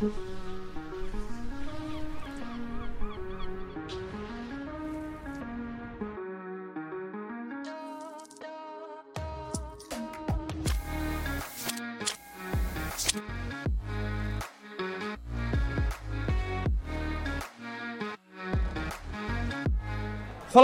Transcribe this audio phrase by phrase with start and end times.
[0.00, 0.12] Fala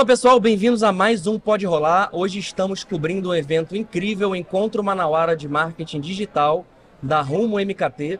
[0.06, 2.08] pessoal, bem-vindos a mais um Pode Rolar.
[2.10, 6.64] Hoje estamos cobrindo um evento incrível, o Encontro Manauara de Marketing Digital
[7.02, 8.18] da Rumo MKT.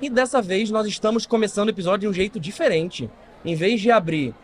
[0.00, 3.08] E dessa vez nós estamos começando o episódio de um jeito diferente.
[3.44, 4.34] Em vez de abrir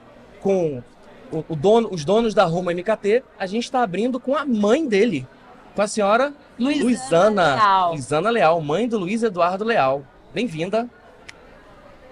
[0.40, 0.82] com
[1.30, 4.86] o, o dono, os donos da Rumo MKT, a gente está abrindo com a mãe
[4.86, 5.26] dele,
[5.74, 7.90] com a senhora Luizana Luizana Leal.
[7.90, 10.04] Luizana Leal, mãe do Luiz Eduardo Leal.
[10.32, 10.88] Bem-vinda.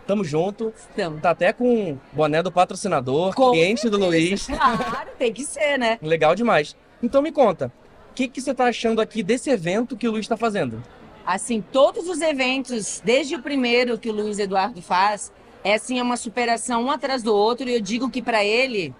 [0.06, 0.72] Tamo junto.
[0.92, 4.46] Então, Tá até com o boné do patrocinador, Com cliente do Luiz.
[4.46, 5.98] claro, tem que ser, né?
[6.02, 6.76] Legal demais.
[7.02, 7.72] Então me conta,
[8.10, 10.82] o que, que você tá achando aqui desse evento que o Luiz está fazendo?
[11.30, 16.02] Assim, todos os eventos, desde o primeiro que o Luiz Eduardo faz, é assim, é
[16.02, 17.68] uma superação um atrás do outro.
[17.68, 18.92] E eu digo que para ele,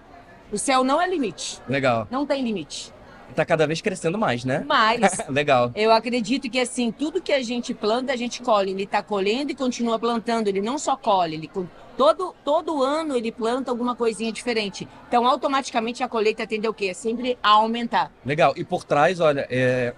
[0.49, 1.59] o céu não é limite.
[1.67, 2.07] Legal.
[2.09, 2.93] Não tem limite.
[3.35, 4.63] Tá cada vez crescendo mais, né?
[4.65, 5.71] Mas Legal.
[5.75, 8.71] eu acredito que assim, tudo que a gente planta, a gente colhe.
[8.71, 10.47] Ele tá colhendo e continua plantando.
[10.47, 11.51] Ele não só colhe, ele
[11.97, 14.87] todo todo ano ele planta alguma coisinha diferente.
[15.09, 16.87] Então, automaticamente a colheita tende a o quê?
[16.87, 18.09] É sempre a aumentar.
[18.25, 18.53] Legal.
[18.55, 19.93] E por trás, olha, é...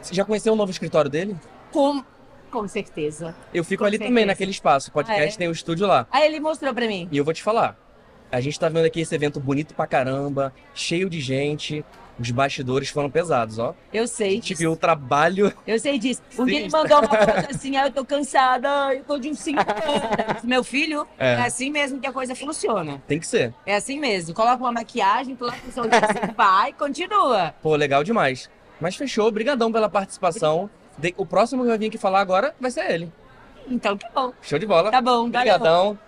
[0.00, 1.36] você já conheceu o novo escritório dele?
[1.72, 2.02] Com
[2.50, 3.32] com certeza.
[3.54, 4.10] Eu fico Com ali certeza.
[4.10, 4.90] também, naquele espaço.
[4.90, 5.38] O podcast Ah, é?
[5.38, 6.06] tem o estúdio lá.
[6.10, 7.08] Aí ele mostrou para mim.
[7.12, 7.76] E eu vou te falar.
[8.32, 11.84] A gente tá vendo aqui esse evento bonito pra caramba, cheio de gente.
[12.18, 13.74] Os bastidores foram pesados, ó.
[13.92, 14.58] Eu A sei gente disso.
[14.58, 15.52] viu o trabalho.
[15.66, 16.20] Eu sei disso.
[16.38, 19.38] Um dia ele mandou uma foto assim, ah, eu tô cansada, eu tô de uns
[19.38, 20.42] 5 anos.
[20.42, 21.34] Meu filho, É.
[21.34, 21.42] é.
[21.42, 23.00] assim mesmo que a coisa funciona.
[23.06, 23.54] Tem que ser.
[23.64, 24.34] É assim mesmo.
[24.34, 27.54] Coloca uma maquiagem, coloca o som assim, vai, continua.
[27.62, 28.50] Pô, legal demais.
[28.80, 30.70] Mas fechou, obrigadão pela participação.
[30.98, 33.12] De- O próximo que vai vir aqui falar agora vai ser ele.
[33.68, 34.32] Então tá bom.
[34.42, 34.90] Show de bola.
[34.90, 35.54] Tá bom, valeu.
[35.54, 35.98] Obrigadão.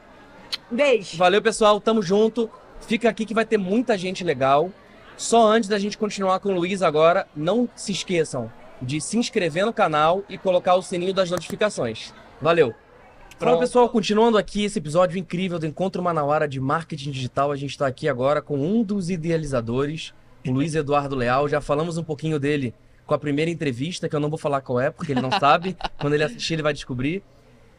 [0.71, 1.17] Beijo.
[1.17, 1.81] Valeu, pessoal.
[1.81, 2.51] Tamo junto.
[2.81, 4.71] Fica aqui que vai ter muita gente legal.
[5.17, 8.51] Só antes da gente continuar com o Luiz agora, não se esqueçam
[8.81, 12.13] de se inscrever no canal e colocar o sininho das notificações.
[12.41, 12.75] Valeu.
[13.39, 13.89] Fala, pessoal.
[13.89, 18.09] Continuando aqui esse episódio incrível do Encontro Manauara de Marketing Digital, a gente está aqui
[18.09, 20.13] agora com um dos idealizadores,
[20.47, 21.49] o Luiz Eduardo Leal.
[21.49, 22.75] Já falamos um pouquinho dele
[23.07, 25.77] com a primeira entrevista, que eu não vou falar qual é, porque ele não sabe.
[26.01, 27.23] Quando ele assistir, ele vai descobrir.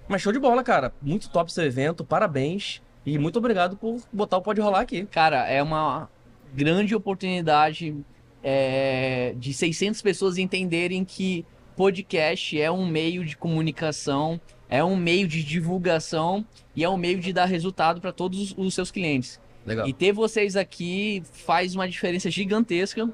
[0.07, 0.93] Mas show de bola, cara.
[1.01, 2.81] Muito top seu evento, parabéns.
[3.05, 5.05] E muito obrigado por botar o Pode Rolar aqui.
[5.05, 6.09] Cara, é uma
[6.53, 7.95] grande oportunidade
[8.43, 11.45] é, de 600 pessoas entenderem que
[11.75, 16.45] podcast é um meio de comunicação, é um meio de divulgação
[16.75, 19.39] e é um meio de dar resultado para todos os seus clientes.
[19.65, 19.87] Legal.
[19.87, 23.09] E ter vocês aqui faz uma diferença gigantesca,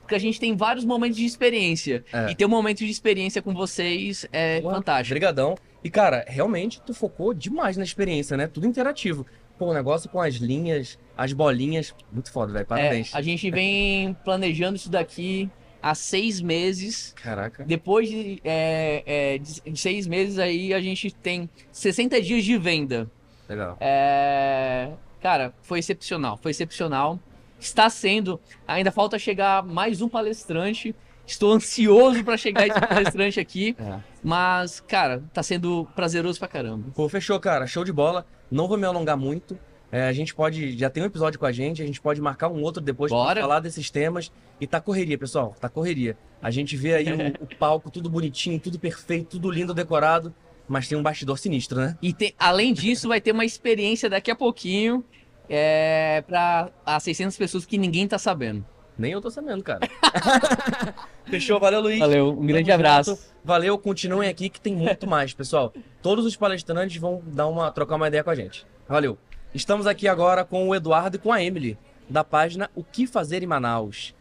[0.00, 2.04] porque a gente tem vários momentos de experiência.
[2.12, 2.30] É.
[2.30, 5.12] E ter um momento de experiência com vocês é Pô, fantástico.
[5.12, 5.54] Obrigadão.
[5.82, 8.46] E, cara, realmente tu focou demais na experiência, né?
[8.46, 9.24] Tudo interativo.
[9.58, 11.94] Pô, o negócio com as linhas, as bolinhas.
[12.12, 12.66] Muito foda, velho.
[12.66, 13.14] Parabéns.
[13.14, 15.48] É, a gente vem planejando isso daqui
[15.82, 17.14] há seis meses.
[17.22, 17.64] Caraca.
[17.64, 23.10] Depois de, é, é, de seis meses aí, a gente tem 60 dias de venda.
[23.48, 23.76] Legal.
[23.80, 27.18] É, cara, foi excepcional, foi excepcional.
[27.58, 30.94] Está sendo, ainda falta chegar mais um palestrante.
[31.26, 34.00] Estou ansioso para chegar esse palestrante aqui, É.
[34.22, 36.88] mas, cara, tá sendo prazeroso pra caramba.
[36.94, 37.66] Pô, fechou, cara.
[37.66, 38.26] Show de bola.
[38.50, 39.56] Não vou me alongar muito.
[39.92, 40.76] É, a gente pode.
[40.78, 43.34] Já tem um episódio com a gente, a gente pode marcar um outro depois Bora.
[43.34, 44.32] pra falar desses temas.
[44.60, 45.54] E tá correria, pessoal.
[45.60, 46.16] Tá correria.
[46.40, 50.32] A gente vê aí o, o palco, tudo bonitinho, tudo perfeito, tudo lindo, decorado.
[50.70, 51.98] Mas tem um bastidor sinistro, né?
[52.00, 55.04] E tem- além disso, vai ter uma experiência daqui a pouquinho
[55.48, 58.64] é, para as 600 pessoas que ninguém tá sabendo.
[58.96, 59.80] Nem eu tô sabendo, cara.
[61.26, 61.98] Fechou, valeu, Luiz.
[61.98, 63.10] Valeu, um grande Tamo abraço.
[63.16, 63.22] junto.
[63.44, 65.72] Valeu, continuem aqui que tem muito mais, pessoal.
[66.00, 68.64] Todos os palestrantes vão dar uma, trocar uma ideia com a gente.
[68.88, 69.18] Valeu.
[69.52, 71.76] Estamos aqui agora com o Eduardo e com a Emily,
[72.08, 74.14] da página O Que Fazer em Manaus.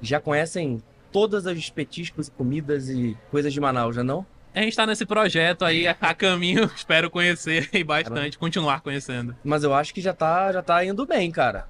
[0.00, 0.82] Já conhecem
[1.12, 4.26] todas as petiscos, comidas e coisas de Manaus, já não?
[4.54, 9.34] A gente tá nesse projeto aí a caminho, espero conhecer e bastante, continuar conhecendo.
[9.42, 11.66] Mas eu acho que já tá, já tá indo bem, cara.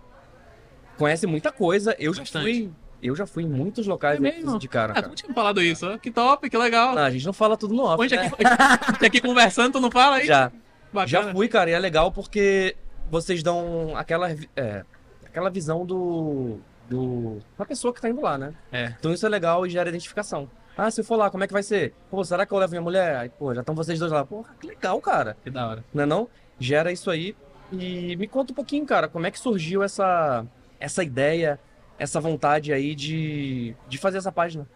[0.99, 1.95] Conhece muita coisa.
[1.99, 2.43] Eu já Bastante.
[2.45, 2.71] fui,
[3.03, 4.59] eu já fui em muitos locais É mesmo?
[4.59, 5.07] de cara, Ah, cara.
[5.07, 6.95] tu não tinha falado isso, que top, que legal.
[6.95, 8.31] Não, a gente não fala tudo no off, Hoje né?
[8.39, 10.27] aqui, aqui conversando, tu não fala aí?
[10.27, 10.51] Já.
[10.93, 11.07] Bacana.
[11.09, 12.77] Já fui, cara, e é legal porque
[13.11, 14.85] vocês dão aquela, é,
[15.25, 16.59] aquela visão do,
[16.89, 17.39] do.
[17.57, 18.53] da pessoa que tá indo lá, né?
[18.71, 18.93] É.
[18.99, 20.51] Então isso é legal e gera identificação.
[20.77, 21.95] Ah, se eu for lá, como é que vai ser?
[22.11, 23.17] Pô, será que eu levo minha mulher?
[23.17, 24.25] Aí, pô, já estão vocês dois lá.
[24.25, 25.37] Porra, que legal, cara.
[25.43, 25.85] Que da hora.
[25.93, 26.29] Não é não?
[26.59, 27.37] Gera isso aí.
[27.71, 30.47] E me conta um pouquinho, cara, como é que surgiu essa,
[30.79, 31.59] essa ideia,
[31.99, 34.67] essa vontade aí de, de fazer essa página?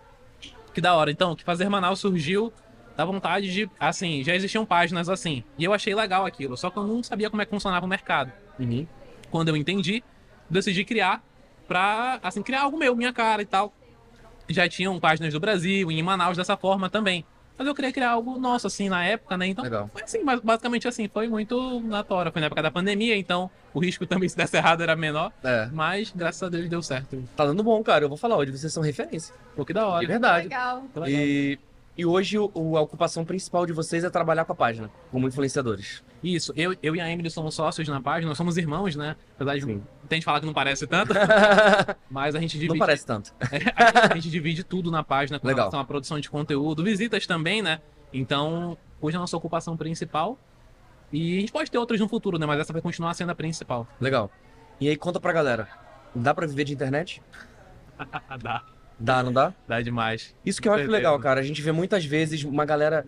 [0.73, 1.11] Que da hora.
[1.11, 2.53] Então, o que fazer Manaus surgiu
[2.97, 5.45] dá vontade de, assim, já existiam páginas assim.
[5.59, 7.89] E eu achei legal aquilo, só que eu não sabia como é que funcionava o
[7.89, 8.33] mercado.
[8.59, 8.87] Uhum.
[9.31, 10.03] Quando eu entendi,
[10.49, 11.23] decidi criar
[11.69, 13.73] pra, assim, criar algo meu, minha cara e tal.
[14.49, 17.25] Já tinham páginas do Brasil, em Manaus dessa forma também.
[17.59, 19.47] Mas eu queria criar algo nosso, assim, na época, né?
[19.47, 19.89] Então, Legal.
[19.91, 22.31] foi assim, mas basicamente assim, foi muito na tora.
[22.31, 25.33] Foi na época da pandemia, então o risco também, se desse errado, era menor.
[25.43, 25.67] É.
[25.73, 27.23] Mas, graças a Deus, deu certo.
[27.35, 28.05] Tá dando bom, cara.
[28.05, 29.35] Eu vou falar hoje, vocês são referência.
[29.57, 30.07] Pô, que da De hora.
[30.07, 30.45] verdade.
[30.45, 30.83] Legal.
[30.93, 31.21] Que legal.
[31.21, 31.59] E,
[31.97, 36.03] e hoje o- a ocupação principal de vocês é trabalhar com a página, como influenciadores.
[36.23, 39.17] Isso, eu, eu e a Emily somos sócios na página, nós somos irmãos, né?
[39.35, 39.83] Apesar de Sim.
[40.09, 41.13] tem gente falar que não parece tanto,
[42.11, 43.33] mas a gente divide, Não parece tanto.
[44.11, 45.65] a gente divide tudo na página com Legal.
[45.65, 47.81] relação à produção de conteúdo, visitas também, né?
[48.13, 50.39] Então, hoje é a nossa ocupação principal.
[51.13, 52.47] E a gente pode ter outras no futuro, né?
[52.47, 53.87] Mas essa vai continuar sendo a principal.
[54.01, 54.31] Legal.
[54.81, 55.69] E aí, conta pra galera.
[56.15, 57.23] Dá pra viver de internet?
[58.43, 58.65] dá,
[58.99, 59.53] Dá, não dá?
[59.69, 60.35] dá demais.
[60.45, 61.41] Isso que eu acho legal, cara.
[61.41, 63.07] A gente vê muitas vezes uma galera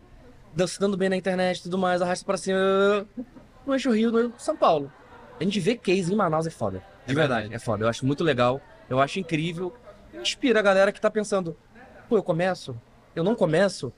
[0.55, 2.59] dan- se dando bem na internet e tudo mais, arrasta pra cima.
[3.67, 4.93] No Eixo Rio, no São Paulo.
[5.41, 6.83] A gente vê case em Manaus é foda.
[7.07, 7.41] De É verdade.
[7.43, 7.55] verdade.
[7.55, 7.85] é foda.
[7.85, 8.61] Eu acho muito legal.
[8.89, 9.75] Eu acho incrível.
[10.13, 11.57] Inspira a galera que tá pensando,
[12.09, 12.79] pô, eu começo?
[13.15, 13.93] Eu não começo?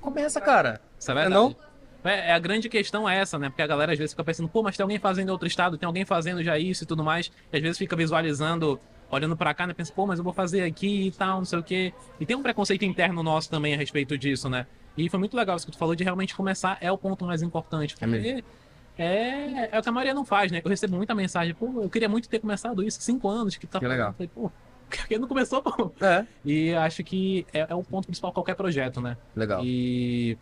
[0.00, 0.80] Começa, cara.
[0.98, 1.34] Isso é É verdade.
[1.34, 1.56] não?
[2.04, 3.48] É, é a grande questão é essa, né?
[3.48, 5.78] Porque a galera às vezes fica pensando, pô, mas tem alguém fazendo em outro estado,
[5.78, 7.30] tem alguém fazendo já isso e tudo mais.
[7.52, 8.80] E às vezes fica visualizando,
[9.12, 9.74] olhando pra cá, né?
[9.74, 11.92] Pensa, pô, mas eu vou fazer aqui e tal, não sei o quê.
[12.18, 14.66] E tem um preconceito interno nosso também a respeito disso, né?
[14.96, 17.42] E foi muito legal isso que tu falou de realmente começar é o ponto mais
[17.42, 17.94] importante.
[18.00, 18.42] É mesmo.
[18.42, 18.44] Porque
[19.02, 20.60] é, é o que a maioria não faz, né?
[20.64, 23.78] Eu recebo muita mensagem, pô, eu queria muito ter começado isso cinco anos que tá
[23.78, 24.08] Que legal.
[24.08, 24.50] Eu falei, pô,
[24.90, 25.92] por que não começou, pô?
[26.00, 26.26] É.
[26.44, 29.16] E acho que é, é o ponto principal de qualquer projeto, né?
[29.36, 29.62] Legal.
[29.64, 30.36] E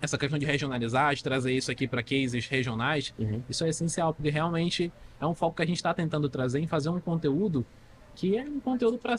[0.00, 3.42] essa questão de regionalizar, de trazer isso aqui para cases regionais, Uhum.
[3.48, 6.66] isso é essencial, porque realmente é um foco que a gente está tentando trazer em
[6.66, 7.64] fazer um conteúdo
[8.16, 9.14] que é um conteúdo para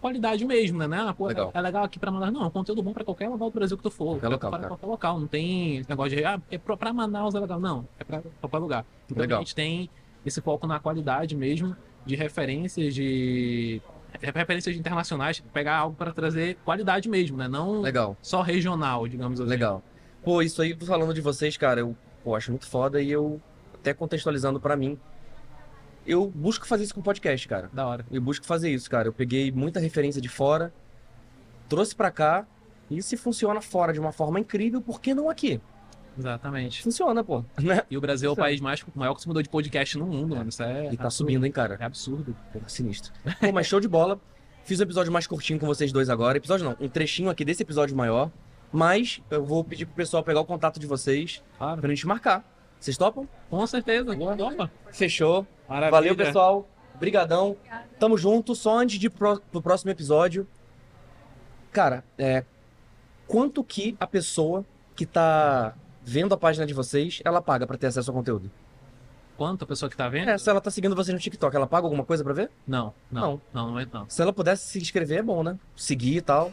[0.00, 0.88] qualidade mesmo, né?
[0.88, 1.14] né?
[1.16, 1.52] Pô, Legal.
[1.54, 2.32] É legal aqui para Manaus.
[2.32, 4.18] Não, é um conteúdo bom para qualquer lugar do Brasil que tu for.
[4.18, 5.20] Qualquer local, para qualquer local.
[5.20, 7.60] Não tem esse negócio de, ah, é para Manaus é legal.
[7.60, 8.84] Não, é para qualquer lugar.
[9.06, 9.38] Então Legal.
[9.38, 9.88] a gente tem
[10.26, 13.80] esse foco na qualidade mesmo, de referências de
[14.20, 17.46] referências internacionais, pegar algo para trazer qualidade mesmo, né?
[17.46, 18.16] Não Legal.
[18.20, 19.48] só regional, digamos assim.
[19.48, 19.82] Legal.
[20.24, 23.40] Pô, isso aí, falando de vocês, cara, eu pô, acho muito foda e eu,
[23.74, 24.98] até contextualizando pra mim,
[26.06, 27.70] eu busco fazer isso com podcast, cara.
[27.72, 28.04] Da hora.
[28.10, 29.08] Eu busco fazer isso, cara.
[29.08, 30.72] Eu peguei muita referência de fora,
[31.68, 32.46] trouxe pra cá,
[32.90, 35.60] e se funciona fora de uma forma incrível, por que não aqui?
[36.18, 36.82] Exatamente.
[36.82, 37.44] Funciona, pô.
[37.62, 37.82] Né?
[37.90, 40.48] E o Brasil é o país mais maior consumidor de podcast no mundo, mano.
[40.48, 40.86] Isso é.
[40.92, 41.12] E tá absurdo.
[41.12, 41.76] subindo, hein, cara.
[41.80, 42.36] É absurdo.
[42.52, 43.12] Pô, sinistro.
[43.40, 44.20] Pô, mas show de bola.
[44.64, 46.36] Fiz um episódio mais curtinho com vocês dois agora.
[46.36, 48.30] Episódio não, um trechinho aqui desse episódio maior.
[48.72, 51.80] Mas eu vou pedir pro pessoal pegar o contato de vocês Claro.
[51.80, 52.44] pra gente marcar.
[52.80, 53.28] Vocês topam?
[53.50, 54.16] Com certeza.
[54.16, 54.70] Opa.
[54.90, 55.46] Fechou.
[55.68, 55.90] Maravilha.
[55.90, 56.68] Valeu, pessoal.
[56.98, 57.56] Brigadão.
[57.98, 58.54] Tamo junto.
[58.54, 60.46] Só antes de pro, pro próximo episódio.
[61.70, 62.44] Cara, é.
[63.28, 64.64] Quanto que a pessoa
[64.96, 68.50] que tá vendo a página de vocês, ela paga pra ter acesso ao conteúdo?
[69.36, 70.28] Quanto a pessoa que tá vendo?
[70.30, 72.50] É, se ela tá seguindo vocês no TikTok, ela paga alguma coisa pra ver?
[72.66, 73.40] Não, não.
[73.54, 74.08] Não, não é não.
[74.08, 75.58] Se ela pudesse se inscrever, é bom, né?
[75.76, 76.52] Seguir e tal.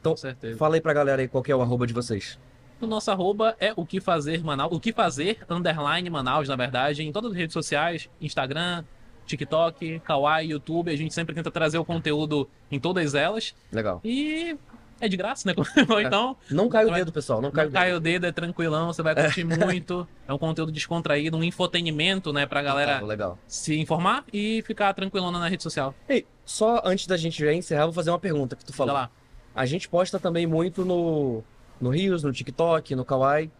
[0.00, 0.56] Então, Com certeza.
[0.56, 2.38] fala aí pra galera aí qual que é o arroba de vocês.
[2.82, 4.72] O nosso arroba é o que fazer Manaus.
[4.76, 8.82] O que fazer, underline Manaus, na verdade, em todas as redes sociais, Instagram,
[9.24, 10.90] TikTok, Kawaii, YouTube.
[10.90, 13.54] A gente sempre tenta trazer o conteúdo em todas elas.
[13.70, 14.00] Legal.
[14.04, 14.56] E
[15.00, 15.54] é de graça, né?
[15.88, 17.40] Ou então, Não cai o dedo, pessoal.
[17.40, 17.80] Não cai o não dedo.
[17.80, 20.06] cai o dedo, é tranquilão, você vai curtir muito.
[20.26, 22.46] É um conteúdo descontraído, um infotenimento, né?
[22.46, 23.38] Pra galera Legal, legal.
[23.46, 25.94] se informar e ficar tranquilona na rede social.
[26.08, 28.94] Ei, só antes da gente já encerrar, eu vou fazer uma pergunta que tu falou.
[28.94, 29.10] lá.
[29.54, 31.42] A gente posta também muito no,
[31.82, 33.50] no Rios, no TikTok, no Kawaii.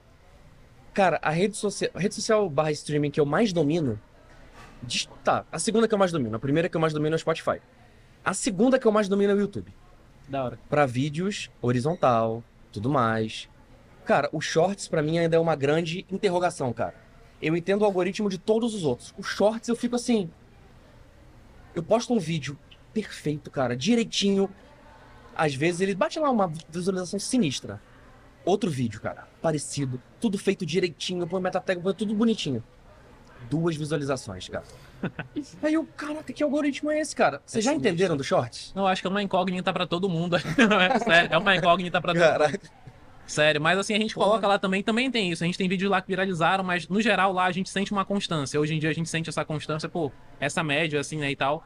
[0.94, 4.00] Cara, a rede social, a rede social barra streaming que eu mais domino.
[5.24, 6.36] Tá, a segunda que eu mais domino.
[6.36, 7.60] A primeira que eu mais domino é o Spotify.
[8.24, 9.74] A segunda que eu mais domino é o YouTube.
[10.28, 10.58] Da hora.
[10.70, 13.48] Pra vídeos horizontal, tudo mais.
[14.04, 16.94] Cara, o Shorts pra mim ainda é uma grande interrogação, cara.
[17.40, 19.12] Eu entendo o algoritmo de todos os outros.
[19.18, 20.30] O Shorts eu fico assim.
[21.74, 22.56] Eu posto um vídeo
[22.92, 24.48] perfeito, cara, direitinho.
[25.34, 27.80] Às vezes ele bate lá uma visualização sinistra.
[28.44, 32.62] Outro vídeo, cara, parecido, tudo feito direitinho, põe metatag, põe tudo bonitinho.
[33.48, 34.64] Duas visualizações, cara.
[35.62, 37.42] Aí eu, caraca, que algoritmo é esse, cara?
[37.44, 38.72] Vocês É já entenderam do Shorts?
[38.74, 40.36] Não, acho que é uma incógnita pra todo mundo.
[40.38, 42.60] é, sério, é uma incógnita pra todo mundo.
[43.26, 44.26] Sério, mas assim, a gente Porra.
[44.26, 45.42] coloca lá também, também tem isso.
[45.42, 48.04] A gente tem vídeos lá que viralizaram, mas no geral lá a gente sente uma
[48.04, 48.60] constância.
[48.60, 51.64] Hoje em dia a gente sente essa constância, pô, essa média assim, né, e tal.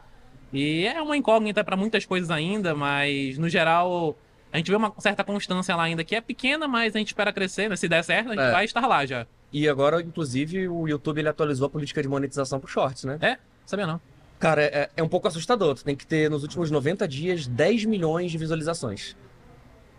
[0.53, 4.17] E é uma incógnita pra muitas coisas ainda, mas no geral
[4.57, 7.33] a gente vê uma certa constância lá ainda, que é pequena, mas a gente espera
[7.33, 7.77] crescer, né?
[7.77, 8.51] Se der certo, a gente É.
[8.51, 9.27] vai estar lá já.
[9.53, 13.39] E agora, inclusive, o YouTube ele atualizou a política de monetização pro Shorts, né?
[13.65, 14.01] Sabia não?
[14.39, 15.75] Cara, é, é um pouco assustador.
[15.77, 19.17] Tu tem que ter, nos últimos 90 dias, 10 milhões de visualizações.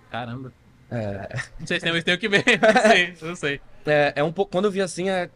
[0.09, 0.51] Caramba.
[0.89, 2.43] É, Não sei se tem, tem que ver.
[2.61, 3.61] Não sei, não sei.
[3.85, 4.51] é, é um pouco.
[4.51, 5.29] Quando eu vi assim, é.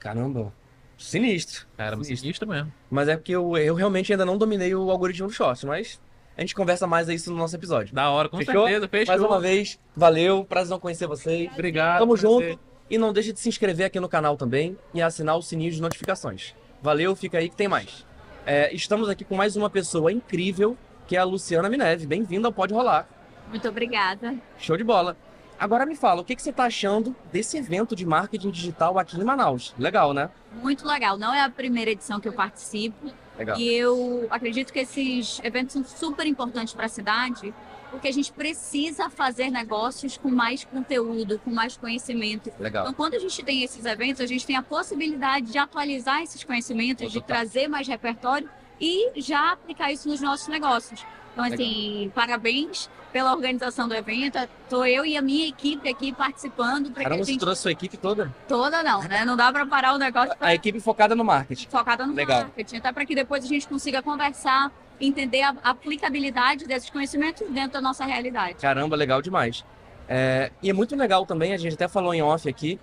[0.00, 0.52] Caramba,
[0.98, 1.66] sinistro.
[1.76, 2.16] Cara, Sinistro.
[2.18, 2.72] sinistro mesmo.
[2.90, 6.00] Mas é porque eu, eu realmente ainda não dominei o algoritmo do short, mas
[6.36, 7.94] a gente conversa mais isso no nosso episódio.
[7.94, 8.66] Da hora, com Fechou?
[8.66, 8.88] certeza.
[8.88, 9.16] Fechou.
[9.16, 11.50] Mais uma vez, valeu, prazer em conhecer vocês.
[11.52, 12.00] Obrigado.
[12.00, 12.58] Tamo junto.
[12.88, 15.80] E não deixe de se inscrever aqui no canal também e assinar o sininho de
[15.80, 16.54] notificações.
[16.82, 18.06] Valeu, fica aí que tem mais.
[18.44, 20.76] É, estamos aqui com mais uma pessoa incrível,
[21.08, 22.06] que é a Luciana Mineve.
[22.06, 23.08] Bem-vinda ao Pode Rolar.
[23.48, 24.36] Muito obrigada.
[24.58, 25.16] Show de bola.
[25.58, 29.18] Agora me fala, o que, que você está achando desse evento de marketing digital aqui
[29.18, 29.74] em Manaus?
[29.78, 30.30] Legal, né?
[30.62, 31.16] Muito legal.
[31.16, 33.10] Não é a primeira edição que eu participo.
[33.38, 33.58] Legal.
[33.58, 37.52] E eu acredito que esses eventos são super importantes para a cidade,
[37.90, 42.52] porque a gente precisa fazer negócios com mais conteúdo, com mais conhecimento.
[42.58, 42.84] Legal.
[42.84, 46.42] Então, quando a gente tem esses eventos, a gente tem a possibilidade de atualizar esses
[46.44, 48.48] conhecimentos, de trazer mais repertório
[48.80, 51.04] e já aplicar isso nos nossos negócios.
[51.36, 54.38] Então, assim, parabéns pela organização do evento.
[54.38, 57.72] Estou eu e a minha equipe aqui participando que Caramba, a você gente trouxe sua
[57.72, 58.34] equipe toda?
[58.48, 59.22] toda não, né?
[59.26, 61.68] Não dá para parar o negócio pra A equipe focada no marketing.
[61.68, 62.40] focada no Legal.
[62.44, 67.72] marketing, até para que depois a gente consiga conversar, entender a aplicabilidade desses conhecimentos dentro
[67.72, 68.54] da nossa realidade.
[68.54, 69.62] Caramba, legal demais.
[70.08, 72.80] É, e é muito legal também, a gente até falou em off aqui,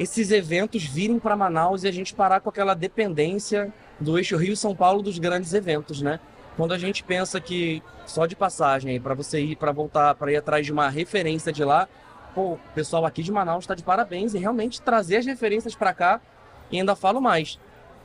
[0.00, 4.74] esses eventos virem para Manaus e a gente parar com aquela dependência do eixo Rio-São
[4.74, 6.18] Paulo dos grandes eventos, né?
[6.58, 10.36] Quando a gente pensa que só de passagem para você ir, para voltar, para ir
[10.36, 11.88] atrás de uma referência de lá,
[12.34, 15.94] pô, o pessoal aqui de Manaus está de parabéns e realmente trazer as referências para
[15.94, 16.20] cá
[16.68, 17.60] e ainda falo mais.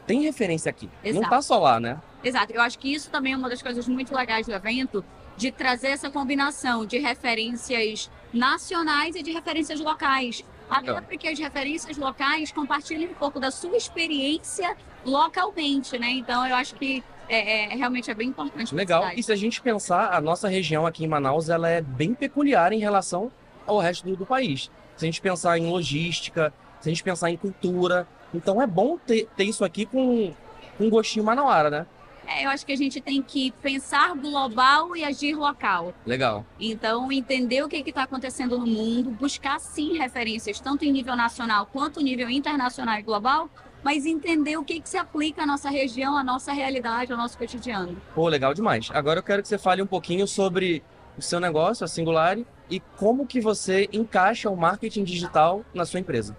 [0.05, 0.87] Tem referência aqui.
[1.03, 1.29] Não Exato.
[1.31, 1.99] tá só lá, né?
[2.23, 5.03] Exato, eu acho que isso também é uma das coisas muito legais do evento,
[5.35, 10.45] de trazer essa combinação de referências nacionais e de referências locais.
[10.69, 16.11] Até porque as referências locais compartilham um pouco da sua experiência localmente, né?
[16.11, 18.73] Então eu acho que é, é- realmente é bem importante.
[18.73, 19.11] Legal.
[19.15, 22.71] E se a gente pensar, a nossa região aqui em Manaus, ela é bem peculiar
[22.73, 23.31] em relação
[23.65, 24.69] ao resto do, do país.
[24.97, 28.97] Se a gente pensar em logística, se a gente pensar em cultura, então é bom
[28.97, 30.33] ter, ter isso aqui com
[30.77, 31.85] com um gostinho manauara, né?
[32.25, 35.93] É, eu acho que a gente tem que pensar global e agir local.
[36.05, 36.45] Legal.
[36.57, 41.67] Então, entender o que está acontecendo no mundo, buscar sim referências, tanto em nível nacional
[41.71, 43.49] quanto em nível internacional e global,
[43.83, 47.37] mas entender o que, que se aplica à nossa região, à nossa realidade, ao nosso
[47.37, 47.97] cotidiano.
[48.15, 48.89] Pô, legal demais.
[48.93, 50.83] Agora eu quero que você fale um pouquinho sobre
[51.17, 55.99] o seu negócio, a Singulari, e como que você encaixa o marketing digital na sua
[55.99, 56.35] empresa.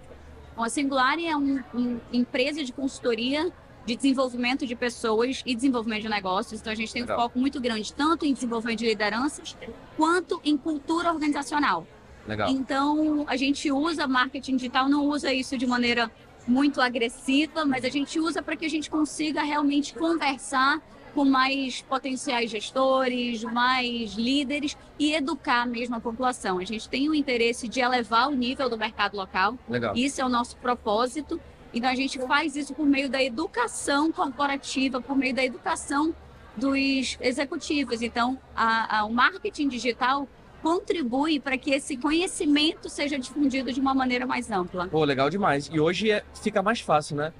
[0.55, 1.63] Bom, a Singulari é uma
[2.11, 3.51] empresa de consultoria
[3.85, 6.59] de desenvolvimento de pessoas e desenvolvimento de negócios.
[6.59, 7.21] Então, a gente tem um Legal.
[7.21, 9.55] foco muito grande, tanto em desenvolvimento de lideranças,
[9.95, 11.85] quanto em cultura organizacional.
[12.27, 12.49] Legal.
[12.49, 16.11] Então, a gente usa marketing digital, não usa isso de maneira
[16.47, 20.79] muito agressiva, mas a gente usa para que a gente consiga realmente conversar
[21.13, 26.59] com mais potenciais gestores, mais líderes e educar mesmo a população.
[26.59, 29.95] A gente tem o interesse de elevar o nível do mercado local, Legal.
[29.95, 31.39] isso é o nosso propósito.
[31.73, 36.13] Então, a gente faz isso por meio da educação corporativa, por meio da educação
[36.55, 38.01] dos executivos.
[38.01, 40.27] Então, a- a- o marketing digital
[40.65, 44.87] contribui para que esse conhecimento seja difundido de uma maneira mais ampla.
[44.87, 45.69] Pô, legal demais.
[45.71, 47.31] E hoje é- fica mais fácil, né?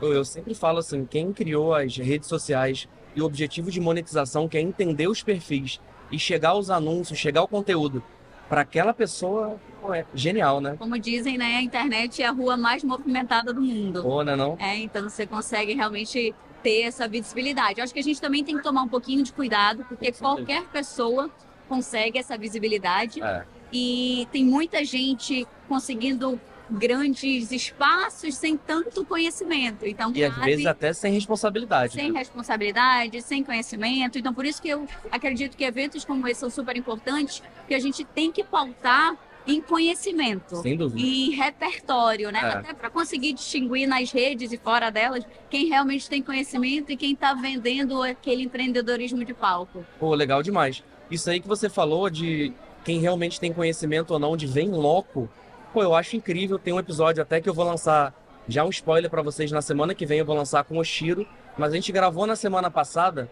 [0.00, 4.48] Eu, eu sempre falo assim, quem criou as redes sociais e o objetivo de monetização
[4.48, 5.80] que é entender os perfis
[6.12, 8.04] e chegar aos anúncios, chegar ao conteúdo
[8.48, 10.76] para aquela pessoa, pô, é genial, né?
[10.78, 14.00] Como dizem, né, a internet é a rua mais movimentada do mundo.
[14.00, 14.56] Pô, né não?
[14.60, 17.80] É, então você consegue realmente ter essa visibilidade.
[17.80, 20.64] Eu acho que a gente também tem que tomar um pouquinho de cuidado, porque qualquer
[20.68, 21.28] pessoa
[21.70, 23.22] consegue essa visibilidade.
[23.22, 23.44] É.
[23.72, 29.86] E tem muita gente conseguindo grandes espaços sem tanto conhecimento.
[29.86, 31.94] Então, E às vezes até sem responsabilidade.
[31.94, 32.18] sem né?
[32.18, 34.18] responsabilidade, sem conhecimento.
[34.18, 37.78] Então, por isso que eu acredito que eventos como esse são super importantes, que a
[37.78, 41.00] gente tem que pautar em conhecimento Sem dúvida.
[41.00, 42.40] e repertório, né?
[42.40, 42.46] É.
[42.46, 47.12] Até para conseguir distinguir nas redes e fora delas quem realmente tem conhecimento e quem
[47.14, 49.84] está vendendo aquele empreendedorismo de palco.
[49.98, 50.84] Pô, legal demais.
[51.10, 52.52] Isso aí que você falou de
[52.84, 55.28] quem realmente tem conhecimento ou não, de vem loco.
[55.72, 56.58] Pô, eu acho incrível.
[56.58, 58.14] Tem um episódio até que eu vou lançar,
[58.48, 61.26] já um spoiler pra vocês na semana que vem, eu vou lançar com o Shiro.
[61.58, 63.28] Mas a gente gravou na semana passada,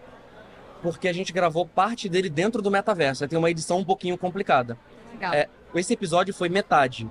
[0.82, 3.24] porque a gente gravou parte dele dentro do metaverso.
[3.24, 4.76] Aí Tem uma edição um pouquinho complicada.
[5.12, 5.32] Legal.
[5.32, 5.48] É.
[5.74, 7.08] Esse episódio foi metade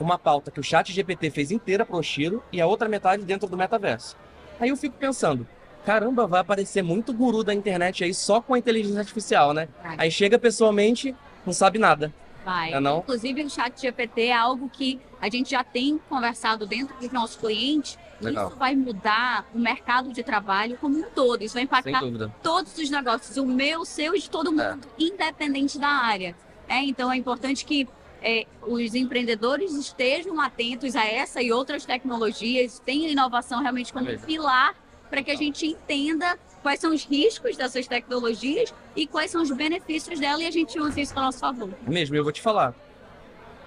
[0.00, 3.48] uma pauta que o chat GPT fez inteira pro Shiro e a outra metade dentro
[3.48, 4.16] do metaverso.
[4.60, 5.46] Aí eu fico pensando,
[5.84, 9.68] caramba, vai aparecer muito guru da internet aí só com a inteligência artificial, né?
[9.82, 9.96] Vai.
[9.98, 12.12] Aí chega pessoalmente, não sabe nada.
[12.44, 12.72] Vai.
[12.72, 13.00] É não?
[13.00, 17.36] Inclusive, o chat GPT é algo que a gente já tem conversado dentro dos nossos
[17.36, 17.98] clientes.
[18.20, 18.48] Legal.
[18.48, 21.42] Isso vai mudar o mercado de trabalho como um todo.
[21.42, 22.00] Isso vai impactar
[22.42, 26.34] todos os negócios, o meu, o seu e de todo mundo, independente da área.
[26.68, 27.86] É, então é importante que
[28.22, 34.26] é, os empreendedores estejam atentos a essa e outras tecnologias, tenham inovação realmente como Beleza.
[34.26, 34.74] pilar
[35.08, 39.50] para que a gente entenda quais são os riscos dessas tecnologias e quais são os
[39.50, 41.70] benefícios dela e a gente use isso a nosso favor.
[41.86, 42.74] Mesmo, eu vou te falar.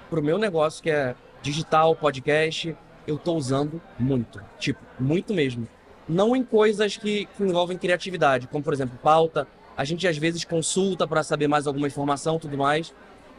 [0.09, 2.75] Pro meu negócio, que é digital, podcast,
[3.07, 4.43] eu tô usando muito.
[4.59, 5.67] Tipo, muito mesmo.
[6.07, 9.47] Não em coisas que, que envolvem criatividade, como por exemplo, pauta.
[9.77, 12.93] A gente às vezes consulta para saber mais alguma informação tudo mais.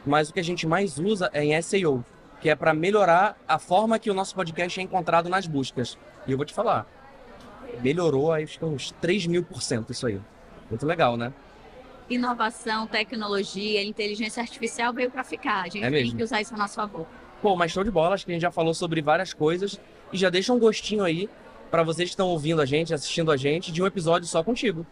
[0.04, 2.04] Mas o que a gente mais usa é em SEO,
[2.40, 5.96] que é para melhorar a forma que o nosso podcast é encontrado nas buscas.
[6.26, 6.86] E eu vou te falar,
[7.80, 10.20] melhorou acho que uns 3 mil por cento isso aí.
[10.68, 11.32] Muito legal, né?
[12.10, 15.60] Inovação, tecnologia, inteligência artificial veio para ficar.
[15.62, 16.16] A gente É tem mesmo.
[16.16, 17.06] que usar isso a nosso favor.
[17.40, 19.80] Pô, mas show de bola, acho que a gente já falou sobre várias coisas
[20.12, 21.28] e já deixa um gostinho aí
[21.70, 24.86] pra vocês que estão ouvindo a gente, assistindo a gente, de um episódio só contigo.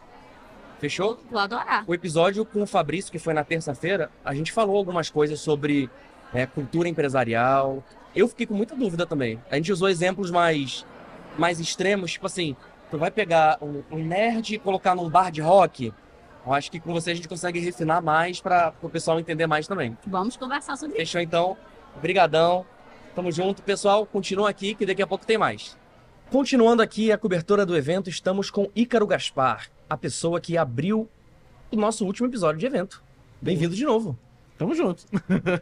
[0.78, 1.20] Fechou?
[1.30, 1.84] Vou adorar.
[1.86, 5.90] O episódio com o Fabrício, que foi na terça-feira, a gente falou algumas coisas sobre
[6.32, 7.84] é, cultura empresarial.
[8.16, 9.38] Eu fiquei com muita dúvida também.
[9.50, 10.86] A gente usou exemplos mais,
[11.38, 12.56] mais extremos, tipo assim,
[12.90, 15.92] tu vai pegar um, um nerd e colocar num bar de rock.
[16.46, 19.68] Eu acho que com você a gente consegue refinar mais para o pessoal entender mais
[19.68, 19.96] também.
[20.06, 21.02] Vamos conversar sobre isso.
[21.02, 21.56] Fechou então?
[22.00, 22.64] Brigadão.
[23.14, 24.06] Tamo junto, pessoal.
[24.06, 25.76] Continua aqui que daqui a pouco tem mais.
[26.30, 31.08] Continuando aqui a cobertura do evento, estamos com Ícaro Gaspar, a pessoa que abriu
[31.70, 33.02] o nosso último episódio de evento.
[33.42, 34.16] Bem-vindo de novo.
[34.56, 35.04] Tamo junto.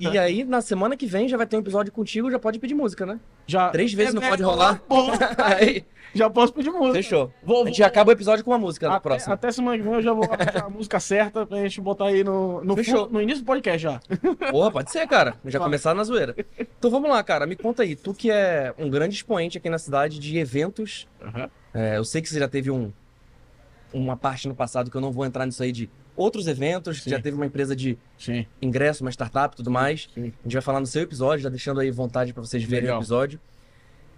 [0.01, 2.75] E aí, na semana que vem, já vai ter um episódio contigo, já pode pedir
[2.75, 3.19] música, né?
[3.49, 4.81] Já, Três vezes não É, pode é, rolar.
[5.59, 6.93] Aí, já posso pedir música.
[6.95, 7.33] fechou.
[7.43, 9.35] Vou, A gente já acaba o episódio com uma música na até, próxima.
[9.35, 12.23] até semana que vem eu já vou achar a música certa pra gente botar aí
[12.23, 13.07] no, no, Fechou.
[13.07, 14.01] fu- no início do podcast já.
[14.51, 15.35] Porra, pode ser, cara.
[15.47, 15.65] Já Fala.
[15.65, 16.37] começar na zoeira.
[16.79, 17.47] Então vamos lá, cara.
[17.47, 17.97] Me conta aí.
[17.97, 21.09] Tu que é um grande expoente aqui na cidade de eventos
[21.73, 22.93] É, eu sei que você já teve um,
[23.93, 25.89] uma parte no passado que eu não vou entrar nisso aí de
[26.19, 27.11] outros eventos, Sim.
[27.11, 28.45] já teve uma empresa de Sim.
[28.61, 30.09] ingresso, uma startup e tudo mais.
[30.15, 30.33] Sim.
[30.41, 32.99] A gente vai falar no seu episódio, já deixando aí vontade para vocês verem Legal.
[32.99, 33.41] o episódio.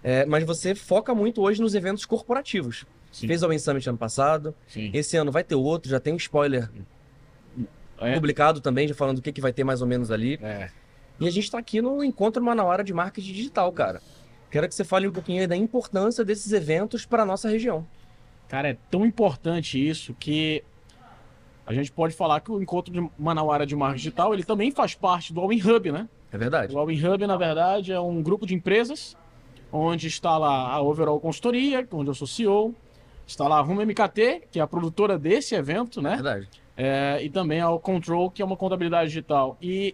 [0.03, 2.85] É, mas você foca muito hoje nos eventos corporativos.
[3.11, 3.27] Sim.
[3.27, 4.55] Fez o Open Summit ano passado,
[4.93, 6.69] esse ano vai ter outro, já tem um spoiler
[7.99, 8.13] É.
[8.15, 10.39] publicado também, já falando o que, que vai ter mais ou menos ali.
[10.41, 10.69] É.
[11.19, 14.01] E a gente está aqui no Encontro Manauara de Marketing Digital, cara.
[14.49, 17.85] Quero que você fale um pouquinho aí da importância desses eventos para nossa região.
[18.49, 20.63] Cara, é tão importante isso que
[21.65, 24.93] a gente pode falar que o encontro de Manauara de Marketing Digital, ele também faz
[24.95, 26.07] parte do All In Hub, né?
[26.31, 26.73] É verdade.
[26.75, 29.15] O All In Hub, na verdade, é um grupo de empresas
[29.71, 32.75] onde está lá a Overall Consultoria, onde eu sou CEO,
[33.25, 36.09] está lá a Rumo MKT, que é a produtora desse evento, É né?
[36.15, 36.49] verdade.
[36.75, 39.57] É, e também ao Control, que é uma contabilidade digital.
[39.61, 39.93] E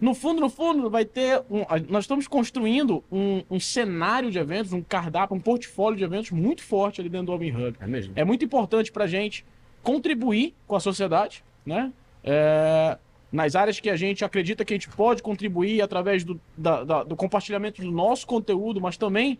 [0.00, 1.42] no fundo, no fundo, vai ter.
[1.50, 6.04] Um, a- nós estamos construindo um, um cenário de eventos, um cardápio, um portfólio de
[6.04, 7.76] eventos muito forte ali dentro do Open Hub.
[7.80, 8.12] É mesmo.
[8.14, 9.44] É muito importante para a gente
[9.82, 11.92] contribuir com a sociedade, né?
[12.24, 12.98] É,
[13.30, 17.04] nas áreas que a gente acredita que a gente pode contribuir através do, da- da-
[17.04, 19.38] do compartilhamento do nosso conteúdo, mas também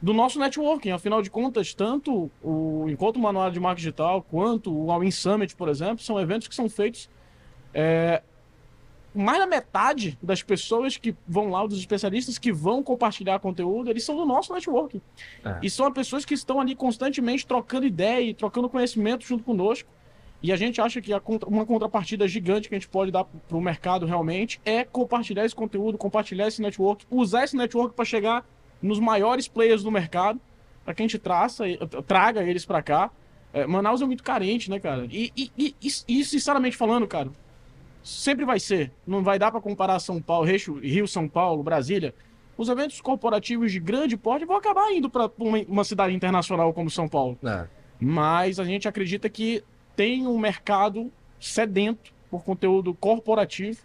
[0.00, 0.90] do nosso networking.
[0.90, 5.56] Afinal de contas, tanto o Encontro Manual de Marketing Digital quanto o All In Summit,
[5.56, 7.08] por exemplo, são eventos que são feitos.
[7.74, 8.22] é,
[9.16, 14.04] mais da metade das pessoas que vão lá, dos especialistas que vão compartilhar conteúdo, eles
[14.04, 15.00] são do nosso networking.
[15.44, 15.58] É.
[15.62, 19.88] E são pessoas que estão ali constantemente trocando ideia e trocando conhecimento junto conosco.
[20.42, 21.10] E a gente acha que
[21.46, 25.54] uma contrapartida gigante que a gente pode dar para o mercado realmente é compartilhar esse
[25.54, 28.44] conteúdo, compartilhar esse network, usar esse network para chegar
[28.82, 30.40] nos maiores players do mercado,
[30.84, 31.64] para que a gente traça,
[32.06, 33.10] traga eles para cá.
[33.52, 35.06] É, Manaus é muito carente, né, cara?
[35.10, 37.30] E, e, e, e, e, sinceramente falando, cara,
[38.06, 38.92] sempre vai ser.
[39.06, 42.14] Não vai dar para comparar São Paulo, Rio, São Paulo, Brasília.
[42.56, 47.08] Os eventos corporativos de grande porte vão acabar indo para uma, cidade internacional como São
[47.08, 47.36] Paulo.
[47.44, 47.66] É.
[48.00, 49.62] Mas a gente acredita que
[49.94, 53.80] tem um mercado sedento por conteúdo corporativo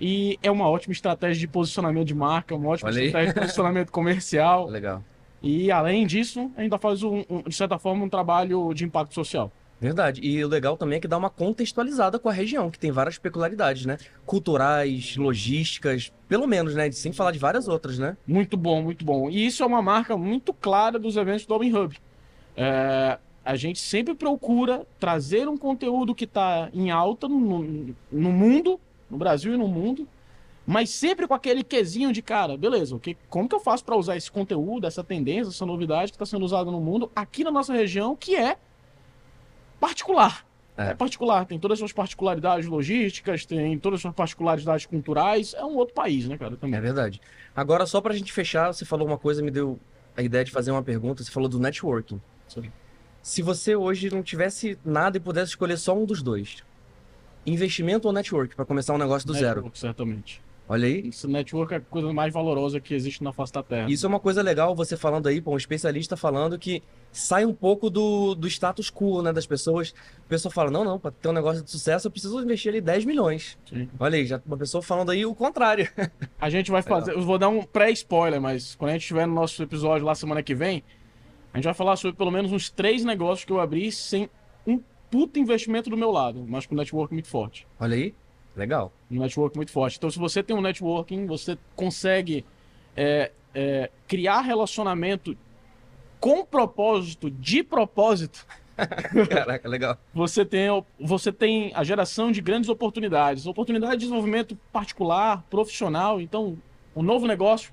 [0.00, 4.66] e é uma ótima estratégia de posicionamento de marca, uma ótima estratégia de posicionamento comercial.
[4.70, 5.02] Legal.
[5.42, 9.50] E além disso, ainda faz, um, um- de certa forma, um trabalho de impacto social.
[9.80, 10.20] Verdade.
[10.22, 13.16] E o legal também é que dá uma contextualizada com a região, que tem várias
[13.16, 13.96] peculiaridades, né?
[14.26, 16.90] Culturais, logísticas, pelo menos, né?
[16.92, 18.14] Sem falar de várias outras, né?
[18.26, 19.30] Muito bom, muito bom.
[19.30, 21.96] E isso é uma marca muito clara dos eventos do Open Hub.
[22.54, 28.78] É, a gente sempre procura trazer um conteúdo que está em alta no, no mundo,
[29.10, 30.06] no Brasil e no mundo,
[30.66, 34.16] mas sempre com aquele quesinho de cara, beleza, que, como que eu faço para usar
[34.16, 37.72] esse conteúdo, essa tendência, essa novidade que está sendo usada no mundo aqui na nossa
[37.72, 38.58] região, que é
[39.80, 40.46] particular.
[40.76, 40.90] É.
[40.90, 40.94] É.
[40.94, 45.76] particular, tem todas as suas particularidades logísticas, tem todas as suas particularidades culturais, é um
[45.76, 46.56] outro país, né, cara?
[46.56, 46.78] Também.
[46.78, 47.20] É verdade.
[47.54, 49.78] Agora, só pra gente fechar, você falou uma coisa, me deu
[50.16, 51.22] a ideia de fazer uma pergunta.
[51.22, 52.20] Você falou do networking.
[52.48, 52.70] Sim.
[53.22, 56.64] Se você hoje não tivesse nada e pudesse escolher só um dos dois,
[57.44, 60.42] investimento ou network, pra começar um negócio do zero, Network, Certamente.
[60.70, 61.08] Olha aí.
[61.08, 63.90] Esse network é a coisa mais valorosa que existe na face da Terra.
[63.90, 66.80] Isso é uma coisa legal, você falando aí, pô, um especialista falando que
[67.10, 69.92] sai um pouco do, do status quo, né, das pessoas.
[70.24, 72.80] A pessoa fala, não, não, para ter um negócio de sucesso eu preciso investir ali
[72.80, 73.58] 10 milhões.
[73.68, 73.88] Sim.
[73.98, 75.90] Olha aí, já uma pessoa falando aí o contrário.
[76.40, 77.14] A gente vai fazer.
[77.14, 80.40] Eu vou dar um pré-spoiler, mas quando a gente estiver no nosso episódio lá semana
[80.40, 80.84] que vem,
[81.52, 84.30] a gente vai falar sobre pelo menos uns três negócios que eu abri sem
[84.64, 84.80] um
[85.10, 87.66] puta investimento do meu lado, mas com um network muito forte.
[87.80, 88.14] Olha aí,
[88.56, 88.92] legal.
[89.10, 89.96] Um network muito forte.
[89.96, 92.44] Então, se você tem um networking, você consegue
[92.96, 95.36] é, é, criar relacionamento
[96.18, 98.46] com propósito, de propósito,
[99.28, 99.98] Caraca, legal.
[100.12, 103.46] você tem, você tem a geração de grandes oportunidades.
[103.46, 106.20] Oportunidade de desenvolvimento particular, profissional.
[106.20, 106.56] Então,
[106.94, 107.72] um novo negócio.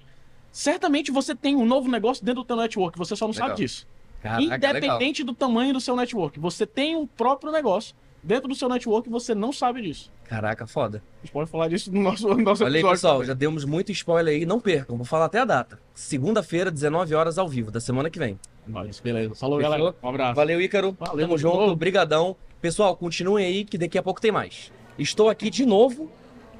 [0.52, 3.50] Certamente você tem um novo negócio dentro do teu network, você só não Legal.
[3.50, 3.88] sabe disso.
[4.22, 4.70] Caraca, legal.
[4.72, 6.40] Independente do tamanho do seu network.
[6.40, 10.12] Você tem um próprio negócio dentro do seu network você não sabe disso.
[10.26, 11.02] Caraca, foda.
[11.22, 13.28] A gente pode falar disso no nosso, no nosso Olha aí, pessoal, também.
[13.28, 15.80] já demos muito spoiler aí, não percam, vou falar até a data.
[15.94, 18.38] Segunda-feira, 19 horas ao vivo, da semana que vem.
[18.68, 19.34] Mas, beleza.
[19.36, 19.72] Falou, Fechou?
[19.72, 19.96] galera.
[20.04, 20.36] Um abraço.
[20.36, 20.96] Valeu, Ícaro.
[21.00, 21.76] Valeu, Tamo junto, novo.
[21.76, 22.36] brigadão.
[22.62, 24.72] Pessoal, continuem aí que daqui a pouco tem mais.
[25.00, 26.12] Estou aqui de novo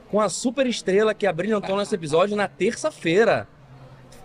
[0.10, 3.48] com a super estrela que abrilhantou nosso episódio na terça-feira.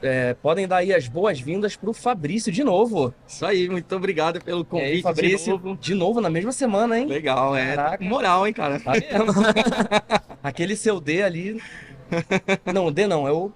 [0.03, 3.15] É, podem dar aí as boas-vindas pro Fabrício de novo.
[3.27, 5.03] Isso aí, muito obrigado pelo E aí, convite.
[5.03, 5.79] Fabrício, de novo.
[5.81, 7.07] de novo na mesma semana, hein?
[7.07, 7.77] Legal, é.
[7.77, 8.05] Caraca.
[8.05, 8.81] Moral, hein, cara.
[8.81, 8.93] Tá?
[10.43, 11.61] Aquele seu D ali.
[12.75, 13.51] Não, o D não, é o.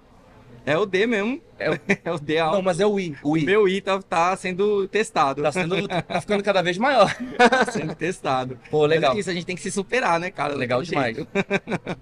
[0.65, 1.39] É o D mesmo.
[1.59, 2.63] É o- É o D Não, alto.
[2.63, 3.15] mas é o I.
[3.23, 3.45] O O I.
[3.45, 5.41] meu I tá, tá sendo testado.
[5.43, 5.87] Tá sendo.
[5.87, 7.13] Tá ficando cada vez maior.
[7.37, 8.57] Tá sendo testado.
[8.71, 9.11] Pô, legal.
[9.11, 10.55] Mas é isso, a gente tem que se superar, né, cara?
[10.55, 11.15] Legal Não demais.
[11.15, 11.29] jeito.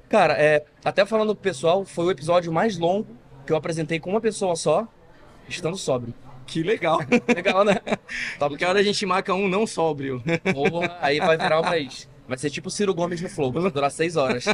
[0.10, 3.08] Cara, é, até falando pro pessoal, foi o episódio mais longo
[3.45, 4.88] que eu apresentei com uma pessoa só,
[5.47, 6.13] estando sóbrio.
[6.45, 6.99] Que legal.
[7.34, 7.75] Legal, né?
[8.38, 10.23] Top Porque a hora a gente marca um não sóbrio.
[10.53, 12.08] Porra, aí vai virar uma mês.
[12.27, 14.45] Vai ser tipo o Ciro Gomes no Flow, vai durar seis horas.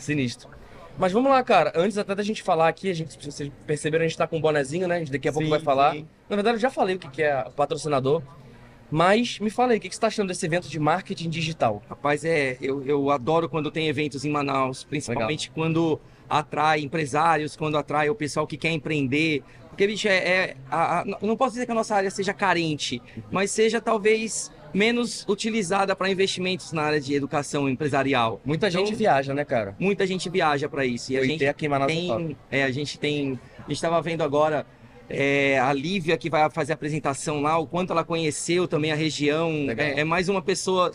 [0.00, 0.48] Sinistro.
[0.98, 1.72] Mas vamos lá, cara.
[1.74, 4.40] Antes até da gente falar aqui, a gente, vocês perceberam, a gente tá com um
[4.40, 4.96] bonezinho, né?
[4.96, 5.92] A gente daqui a pouco Sim, vai falar.
[5.92, 6.06] sim.
[6.28, 8.22] Na verdade, eu já falei o que é o patrocinador.
[8.90, 11.82] Mas me fala aí, o que você tá achando desse evento de marketing digital?
[11.88, 17.76] Rapaz, é, eu, eu adoro quando tem eventos em Manaus, principalmente quando atrai empresários, quando
[17.78, 19.42] atrai o pessoal que quer empreender.
[19.68, 23.00] Porque, bicho, é, é- a- a- não posso dizer que a nossa área seja carente,
[23.30, 28.40] mas seja talvez menos utilizada para investimentos na área de educação empresarial.
[28.44, 29.74] Muita gente Então- viaja, né, cara?
[29.78, 31.12] Muita gente viaja para isso.
[31.12, 34.66] E a gente aqui tem, é, a gente tem, a gente estava vendo agora
[35.08, 38.96] é, a Lívia que vai fazer a apresentação lá, o quanto ela conheceu também a
[38.96, 39.66] região.
[39.76, 40.92] É, é mais uma pessoa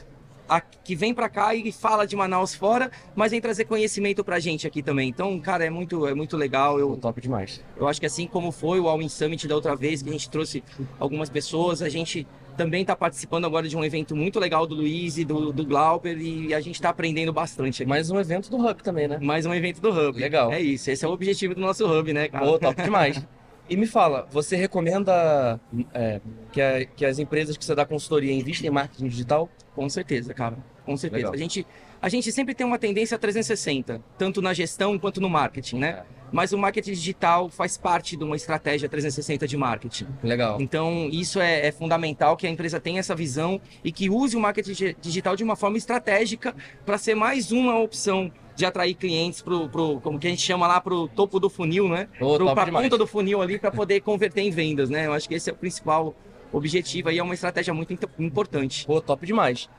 [0.59, 4.67] que vem para cá e fala de Manaus fora, mas vem trazer conhecimento pra gente
[4.67, 5.07] aqui também.
[5.07, 6.79] Então, cara, é muito, é muito legal.
[6.79, 7.63] Eu, top demais.
[7.77, 10.11] eu acho que assim como foi o All In Summit da outra vez, que a
[10.11, 10.63] gente trouxe
[10.99, 15.17] algumas pessoas, a gente também está participando agora de um evento muito legal do Luiz
[15.17, 17.89] e do, do Glauber e a gente está aprendendo bastante aqui.
[17.89, 19.19] Mais um evento do Hub também, né?
[19.21, 20.19] Mais um evento do Hub.
[20.19, 20.51] Legal.
[20.51, 22.45] É isso, esse é o objetivo do nosso Hub, né, cara?
[22.45, 23.25] Pô, top demais.
[23.71, 25.57] E me fala, você recomenda
[25.93, 26.19] é,
[26.51, 29.49] que, a- que as empresas que você dá consultoria investem em marketing digital?
[29.73, 30.57] Com certeza, cara.
[30.85, 31.27] Com certeza.
[31.27, 31.33] Legal.
[31.33, 31.65] A gente,
[32.01, 36.03] a gente sempre tem uma tendência 360, tanto na gestão quanto no marketing, né?
[36.31, 40.07] Mas o marketing digital faz parte de uma estratégia 360 de marketing.
[40.23, 40.61] Legal.
[40.61, 44.39] Então, isso é, é fundamental que a empresa tenha essa visão e que use o
[44.39, 49.41] marketing gi- digital de uma forma estratégica para ser mais uma opção de atrair clientes
[49.41, 52.07] pro, pro como que a gente chama lá pro topo do funil, né?
[52.17, 52.85] Pô, Pro, pra demais.
[52.85, 55.07] ponta do funil ali para poder converter em vendas, né?
[55.07, 56.15] Eu acho que esse é o principal
[56.53, 58.85] objetivo aí, é uma estratégia muito importante.
[58.85, 59.69] Pô, top demais.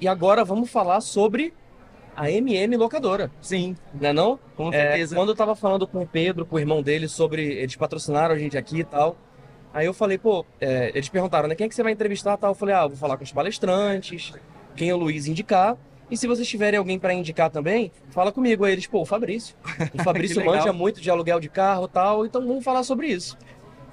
[0.00, 1.52] E agora vamos falar sobre
[2.16, 4.38] a MM Locadora, Sim, né não?
[4.56, 5.16] com É, certeza.
[5.16, 8.38] quando eu tava falando com o Pedro, com o irmão dele, sobre eles patrocinaram a
[8.38, 9.16] gente aqui e tal,
[9.72, 12.36] aí eu falei, pô, é, eles perguntaram, né, quem é que você vai entrevistar e
[12.36, 12.50] tal?
[12.52, 14.32] Eu falei, ah, eu vou falar com os palestrantes,
[14.76, 15.76] quem o Luiz indicar,
[16.10, 18.64] e se vocês tiverem alguém para indicar também, fala comigo.
[18.64, 19.56] Aí eles, pô, o Fabrício.
[19.94, 23.36] O Fabrício manja muito de aluguel de carro e tal, então vamos falar sobre isso.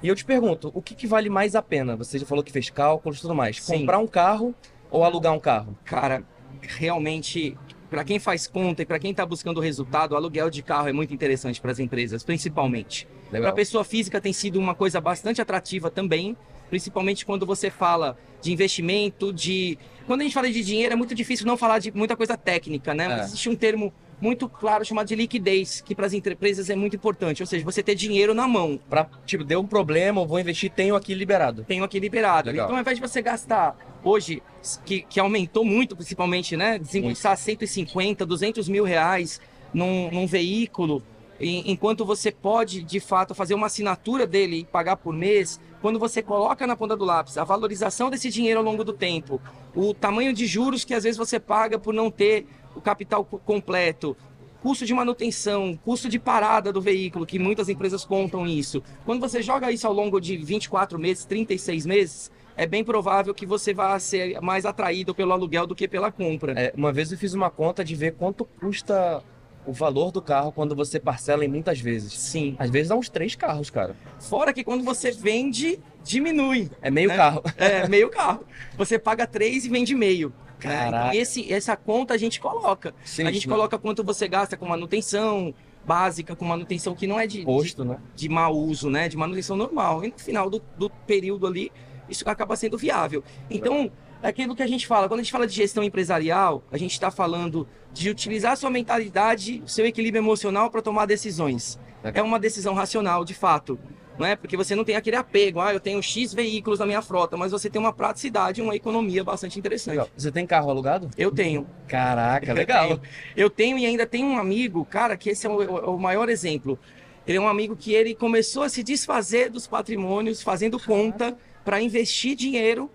[0.02, 1.96] E eu te pergunto, o que, que vale mais a pena?
[1.96, 3.62] Você já falou que fez cálculos e tudo mais.
[3.62, 3.80] Sim.
[3.80, 4.54] Comprar um carro
[4.92, 5.76] ou alugar um carro?
[5.84, 6.22] Cara,
[6.60, 7.56] realmente,
[7.90, 10.92] para quem faz conta e para quem está buscando resultado, o aluguel de carro é
[10.92, 13.08] muito interessante para as empresas, principalmente.
[13.30, 16.36] Para a pessoa física tem sido uma coisa bastante atrativa também,
[16.68, 19.78] principalmente quando você fala de investimento, de.
[20.06, 22.92] Quando a gente fala de dinheiro, é muito difícil não falar de muita coisa técnica,
[22.92, 23.04] né?
[23.04, 23.08] É.
[23.08, 26.94] Mas existe um termo muito claro chamado de liquidez, que para as empresas é muito
[26.94, 28.78] importante, ou seja, você ter dinheiro na mão.
[28.88, 31.64] Pra, tipo, deu um problema, eu vou investir, tenho aqui liberado.
[31.64, 32.48] tenho aqui liberado.
[32.48, 32.66] Legal.
[32.66, 34.42] Então, ao invés de você gastar hoje,
[34.84, 36.78] que, que aumentou muito, principalmente, né?
[36.78, 39.40] Desembolsar 150, 200 mil reais
[39.72, 41.02] num, num veículo,
[41.40, 46.22] enquanto você pode, de fato, fazer uma assinatura dele e pagar por mês, quando você
[46.22, 49.40] coloca na ponta do lápis a valorização desse dinheiro ao longo do tempo,
[49.74, 52.46] o tamanho de juros que às vezes você paga por não ter
[52.76, 54.16] o capital co- completo,
[54.62, 58.80] custo de manutenção, custo de parada do veículo, que muitas empresas contam isso.
[59.04, 63.46] Quando você joga isso ao longo de 24 meses, 36 meses, é bem provável que
[63.46, 66.52] você vá ser mais atraído pelo aluguel do que pela compra.
[66.58, 69.22] É, uma vez eu fiz uma conta de ver quanto custa
[69.66, 72.12] o valor do carro quando você parcela em muitas vezes.
[72.18, 72.56] Sim.
[72.58, 73.96] Às vezes dá uns três carros, cara.
[74.18, 76.70] Fora que quando você vende, diminui.
[76.80, 77.16] É meio né?
[77.16, 77.42] carro.
[77.56, 78.44] É, meio carro.
[78.76, 80.32] Você paga três e vende meio.
[80.58, 81.08] Caraca.
[81.08, 82.94] Então, esse, essa conta a gente coloca.
[83.04, 83.48] Sim, a gente sim.
[83.48, 87.84] coloca quanto você gasta com manutenção básica, com manutenção que não é de, de, Posto,
[87.84, 87.98] né?
[88.14, 89.08] de mau uso, né?
[89.08, 90.04] De manutenção normal.
[90.04, 91.72] E no final do, do período ali,
[92.12, 93.22] isso acaba sendo viável.
[93.50, 93.90] Então,
[94.22, 96.92] é aquilo que a gente fala, quando a gente fala de gestão empresarial, a gente
[96.92, 101.78] está falando de utilizar sua mentalidade, seu equilíbrio emocional para tomar decisões.
[102.14, 103.78] É uma decisão racional, de fato.
[104.18, 104.36] Não é?
[104.36, 107.50] Porque você não tem aquele apego, ah, eu tenho X veículos na minha frota, mas
[107.50, 109.92] você tem uma praticidade e uma economia bastante interessante.
[109.94, 110.08] Legal.
[110.14, 111.08] Você tem carro alugado?
[111.16, 111.66] Eu tenho.
[111.88, 112.86] Caraca, Eu legal.
[112.88, 113.00] tenho.
[113.34, 116.28] Eu tenho e ainda tenho um amigo, cara, que esse é o, o- o maior
[116.28, 116.78] exemplo.
[117.26, 121.80] Ele é um amigo que ele começou a se desfazer dos patrimônios, fazendo conta para
[121.80, 122.90] investir dinheiro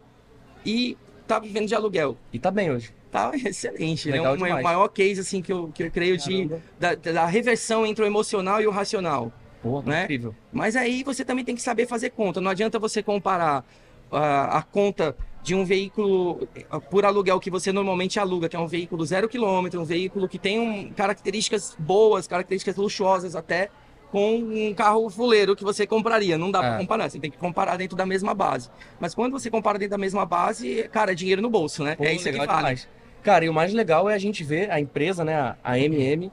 [0.66, 2.18] e tá vivendo de aluguel.
[2.32, 2.94] E tá bem hoje.
[3.12, 4.10] Tá excelente.
[4.10, 4.60] Ele é Legal um, demais.
[4.60, 6.50] o maior case assim que eu, que eu creio de,
[6.80, 9.32] da, da reversão entre o emocional e o racional.
[9.62, 10.04] Pô, Né?
[10.04, 10.36] incrível.
[10.52, 12.40] Mas aí você também tem que saber fazer conta.
[12.42, 13.66] Não adianta você comparar
[14.12, 18.60] ah, a conta de um veículo ah, por aluguel que você normalmente aluga, que é
[18.60, 23.70] um veículo zero quilômetro, um veículo que tem um, características boas, características luxuosas até,
[24.12, 26.38] com um carro fuleiro que você compraria.
[26.38, 26.70] Não dá É.
[26.70, 28.70] pra comparar, você tem que comparar dentro da mesma base.
[29.00, 31.96] Mas quando você compara dentro da mesma base, cara, é dinheiro no bolso, né?
[31.96, 32.48] Pô, é isso que vale.
[32.48, 32.88] demais.
[33.24, 36.32] Cara, e o mais legal é a gente ver a empresa, né, a- MM,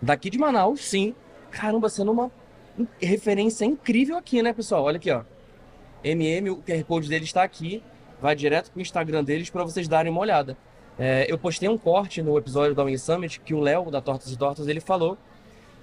[0.00, 1.14] daqui de Manaus, Sim,
[1.50, 2.30] caramba, sendo uma
[3.00, 4.84] referência incrível aqui, né, pessoal?
[4.84, 5.22] Olha aqui, ó.
[6.04, 7.82] MM, o QR Code deles está aqui.
[8.20, 10.56] Vai direto pro Instagram deles para vocês darem uma olhada.
[10.98, 14.30] É, eu postei um corte no episódio da Win Summit que o Léo, da Tortas
[14.32, 15.18] e Tortas, ele falou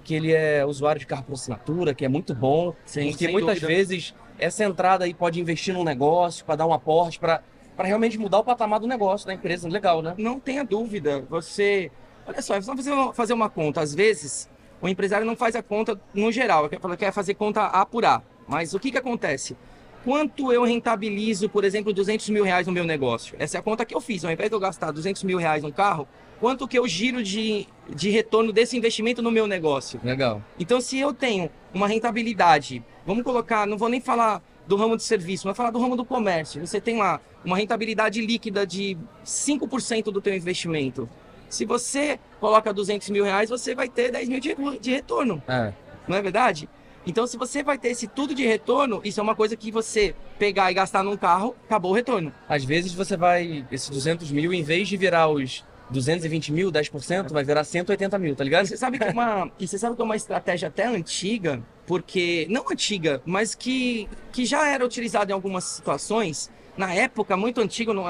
[0.04, 3.32] que ele é usuário de carro por assinatura, que é muito bom, Sim, porque sem
[3.32, 3.66] muitas dúvida.
[3.66, 7.42] vezes essa entrada aí pode investir num negócio, para dar um aporte, para
[7.78, 9.68] realmente mudar o patamar do negócio, da empresa.
[9.68, 10.14] Legal, né?
[10.18, 11.24] Não tenha dúvida.
[11.30, 11.90] Você.
[12.26, 13.80] Olha só, vamos fazer uma, fazer uma conta.
[13.80, 14.48] Às vezes,
[14.80, 18.22] o empresário não faz a conta no geral, quer, quer fazer conta a apurar.
[18.46, 19.56] Mas o que, que acontece?
[20.04, 23.34] Quanto eu rentabilizo, por exemplo, 200 mil reais no meu negócio?
[23.38, 24.22] Essa é a conta que eu fiz.
[24.22, 26.06] Ao invés de eu gastar 200 mil reais num carro,
[26.44, 29.98] quanto que eu giro de, de retorno desse investimento no meu negócio?
[30.04, 30.42] Legal.
[30.58, 35.04] Então, se eu tenho uma rentabilidade, vamos colocar, não vou nem falar do ramo de
[35.04, 36.60] serviço, mas falar do ramo do comércio.
[36.66, 41.08] Você tem lá uma rentabilidade líquida de 5% do teu investimento.
[41.48, 45.72] Se você coloca 200 mil reais, você vai ter 10 mil de, de retorno, É.
[46.06, 46.68] não é verdade?
[47.06, 50.14] Então, se você vai ter esse tudo de retorno, isso é uma coisa que você
[50.38, 52.34] pegar e gastar num carro, acabou o retorno.
[52.46, 57.32] Às vezes você vai, esses 200 mil, em vez de virar os 220 mil, 10%,
[57.32, 58.66] vai virar 180 mil, tá ligado?
[58.66, 62.46] Você sabe que é uma, e você sabe que é uma estratégia até antiga, porque
[62.50, 66.50] não antiga, mas que, que já era utilizada em algumas situações.
[66.76, 68.04] Na época, muito antiga, não,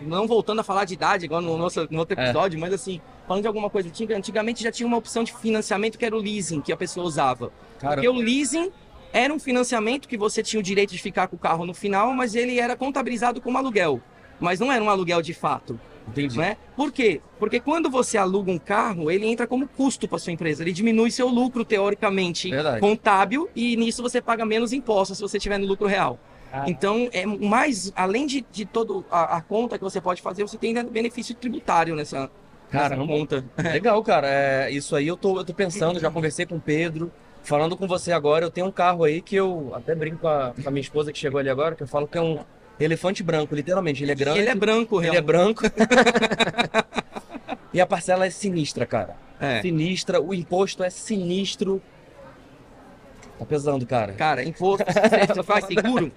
[0.00, 2.24] não voltando a falar de idade, igual no, nosso, no outro É.
[2.24, 5.96] episódio, mas assim, falando de alguma coisa antiga, antigamente já tinha uma opção de financiamento
[5.96, 7.52] que era o leasing, que a pessoa usava.
[7.78, 8.72] Cara, Porque o leasing
[9.12, 12.12] era um financiamento que você tinha o direito de ficar com o carro no final,
[12.12, 14.00] mas ele era contabilizado como aluguel.
[14.40, 16.38] Mas não era um aluguel de fato entendi.
[16.38, 16.56] né?
[16.76, 17.20] Por quê?
[17.38, 20.62] Porque quando você aluga um carro, ele entra como custo para sua empresa.
[20.62, 22.80] Ele diminui seu lucro, teoricamente, Verdade.
[22.80, 26.18] contábil, e nisso você paga menos impostos se você tiver no lucro real.
[26.52, 26.64] Ah.
[26.66, 30.74] Então, é mais, além de, de toda a, conta que você pode fazer, você tem
[30.86, 32.30] benefício tributário nessa,
[32.72, 33.06] nessa Caramba.
[33.06, 33.44] conta.
[33.62, 34.28] Legal, cara.
[34.28, 37.12] É, isso aí eu tô, eu tô pensando, já conversei com o Pedro.
[37.42, 40.52] Falando com você agora, eu tenho um carro aí que eu até brinco com a,
[40.52, 42.38] com a minha esposa que chegou ali agora, que eu falo que é um
[42.84, 44.02] elefante branco, literalmente.
[44.02, 45.26] Ele é grande, Ele é branco, ele é realmente.
[45.26, 45.62] branco.
[47.72, 49.16] e a parcela é sinistra, cara.
[49.40, 49.60] É.
[49.62, 51.80] Sinistra, o imposto é sinistro.
[53.38, 54.12] Tá pesando, cara.
[54.14, 54.84] Cara, imposto,
[55.34, 56.12] você, faz seguro?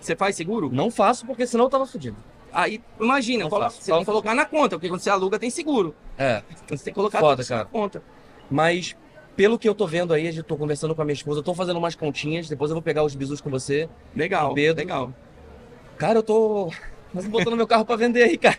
[0.00, 0.70] Você faz seguro?
[0.72, 2.16] Não faço porque senão eu tava fudido.
[2.52, 3.80] Aí, imagina, Não colo- faço.
[3.82, 5.94] você tem que colocar na conta, porque quando você aluga tem seguro.
[6.18, 6.42] É.
[6.64, 8.02] Então você tem que colocar Foda, na conta.
[8.50, 8.96] Mas
[9.36, 11.54] pelo que eu tô vendo aí, eu tô conversando com a minha esposa, eu tô
[11.54, 13.88] fazendo umas continhas, depois eu vou pegar os bisus com você.
[14.14, 14.80] Legal, Pedro.
[14.80, 15.14] legal.
[16.00, 16.72] Cara, eu tô
[17.28, 18.58] botando meu carro pra vender aí, cara.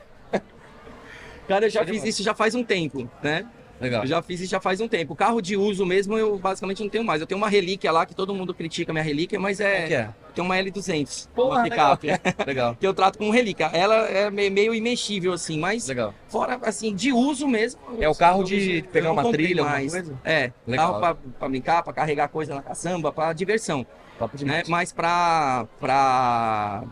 [1.48, 3.46] Cara, eu já fiz isso já faz um tempo, né?
[3.82, 4.04] Legal.
[4.04, 5.16] Eu já fiz isso já faz um tempo.
[5.16, 7.20] Carro de uso mesmo, eu basicamente não tenho mais.
[7.20, 9.94] Eu tenho uma relíquia lá, que todo mundo critica a minha relíquia, mas Qual que
[9.96, 9.98] é.
[9.98, 10.10] é?
[10.30, 11.28] Eu tenho uma L200.
[11.34, 12.08] Porra, uma picape.
[12.46, 12.76] Legal.
[12.80, 13.72] que eu trato como relíquia.
[13.74, 16.14] Ela é me- meio imexível, assim, mas Legal.
[16.30, 17.82] fora, assim, de uso mesmo.
[18.00, 19.92] É o carro de pegar uma trilha, alguma mais.
[19.92, 20.14] coisa?
[20.24, 20.88] É, Legal.
[20.88, 23.84] carro pra, pra brincar, pra carregar coisa na caçamba, pra diversão.
[24.20, 24.62] Papo de né?
[24.68, 26.84] Mas pra, pra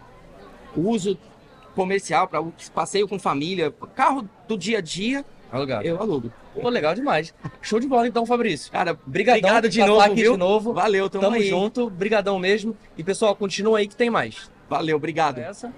[0.76, 1.18] uso
[1.76, 5.86] comercial, para passeio com família, carro do dia a dia, Alugado.
[5.86, 6.32] Eu alugo.
[6.54, 7.34] Pô, legal demais.
[7.62, 8.72] Show de bola então, Fabrício.
[8.72, 10.34] Cara, Brigadão obrigado de novo, aqui viu?
[10.34, 10.74] de novo.
[10.74, 11.50] Valeu, tamo, Tamo aí.
[11.50, 12.78] junto, brigadão mesmo.
[12.98, 14.50] E pessoal, continua aí que tem mais.
[14.70, 15.40] Valeu, obrigado.
[15.40, 15.74] Essa.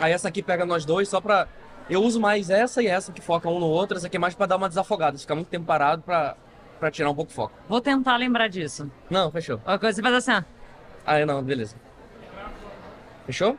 [0.00, 1.46] Aí essa aqui pega nós dois só pra.
[1.88, 3.96] Eu uso mais essa e essa que foca um no outro.
[3.96, 6.34] Essa aqui é mais pra dar uma desafogada, ficar muito tempo parado pra,
[6.80, 7.54] pra tirar um pouco o foco.
[7.68, 8.90] Vou tentar lembrar disso.
[9.08, 9.60] Não, fechou.
[9.64, 10.42] Uma coisa você faz assim, ó.
[11.06, 11.76] Ah, não, beleza.
[13.26, 13.56] Fechou?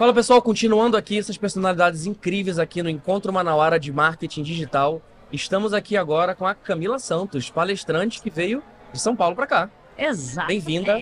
[0.00, 5.02] Fala pessoal, continuando aqui essas personalidades incríveis aqui no Encontro Manauara de Marketing Digital.
[5.30, 8.62] Estamos aqui agora com a Camila Santos, palestrante que veio
[8.94, 9.68] de São Paulo pra cá.
[9.98, 10.46] Exato.
[10.48, 10.98] Bem-vinda.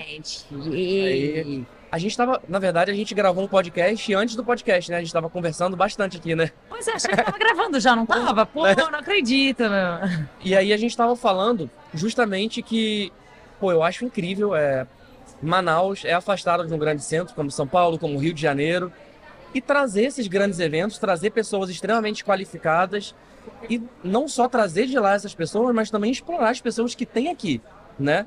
[1.93, 4.97] A gente tava, na verdade, a gente gravou um podcast antes do podcast, né?
[4.97, 6.51] A gente tava conversando bastante aqui, né?
[6.69, 8.45] Pois é, achei que tava gravando já, não tava?
[8.51, 8.75] Pô, Né?
[8.75, 10.27] não acredito, meu.
[10.45, 13.13] E aí a gente tava falando justamente que,
[13.61, 14.89] pô, eu acho incrível, é,
[15.43, 18.93] Manaus é afastado de um grande centro como São Paulo, como Rio de Janeiro,
[19.55, 23.15] e trazer esses grandes eventos, trazer pessoas extremamente qualificadas
[23.69, 27.29] e não só trazer de lá essas pessoas, mas também explorar as pessoas que tem
[27.31, 27.61] aqui,
[27.99, 28.27] né?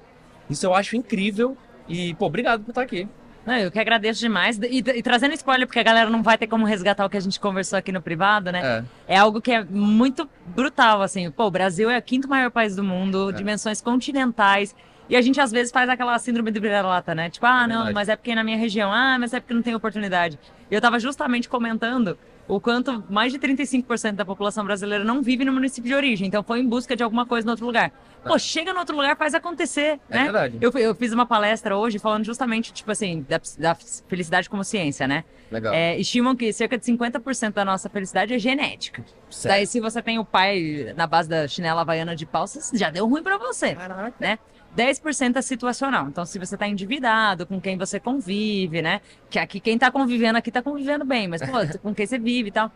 [0.50, 1.56] Isso eu acho incrível
[1.88, 3.08] e, pô, obrigado por estar aqui.
[3.46, 4.60] Não, eu que agradeço demais.
[4.60, 7.22] E, e trazendo spoiler, porque a galera não vai ter como resgatar o que a
[7.22, 8.84] gente conversou aqui no privado, né?
[9.08, 11.30] É, É algo que é muito brutal, assim.
[11.32, 13.34] Pô, o Brasil é o quinto maior país do mundo, É.
[13.34, 14.76] dimensões continentais.
[15.12, 17.30] E a gente às vezes faz aquela síndrome de vira-lata, né?
[17.30, 17.94] Tipo, ah, não, verdade.
[17.94, 20.40] mas é porque na minha região, ah, mas é porque não tem oportunidade.
[20.72, 25.44] E eu tava justamente comentando o quanto mais de 35% da população brasileira não vive
[25.44, 26.28] no município de origem.
[26.28, 27.92] Então foi em busca de alguma coisa no outro lugar.
[28.24, 30.24] Pô, chega no outro lugar, faz acontecer, é né?
[30.24, 30.58] verdade.
[30.62, 33.76] Eu, eu fiz uma palestra hoje falando justamente, tipo assim, da, da
[34.08, 35.26] felicidade como ciência, né?
[35.52, 35.74] Legal.
[35.74, 39.04] É, estimam que cerca de 50% da nossa felicidade é genética.
[39.30, 39.58] Sério.
[39.58, 43.06] Daí, se você tem o pai na base da chinela havaiana de pau, já deu
[43.10, 44.14] ruim pra você, Caraca.
[44.18, 44.40] né?
[44.78, 46.08] 10% é situacional.
[46.08, 49.02] Então, se você tá endividado, com quem você convive, né?
[49.30, 52.50] Que aqui quem tá convivendo aqui tá convivendo bem, mas, pô, com quem você vive
[52.50, 52.72] e tal.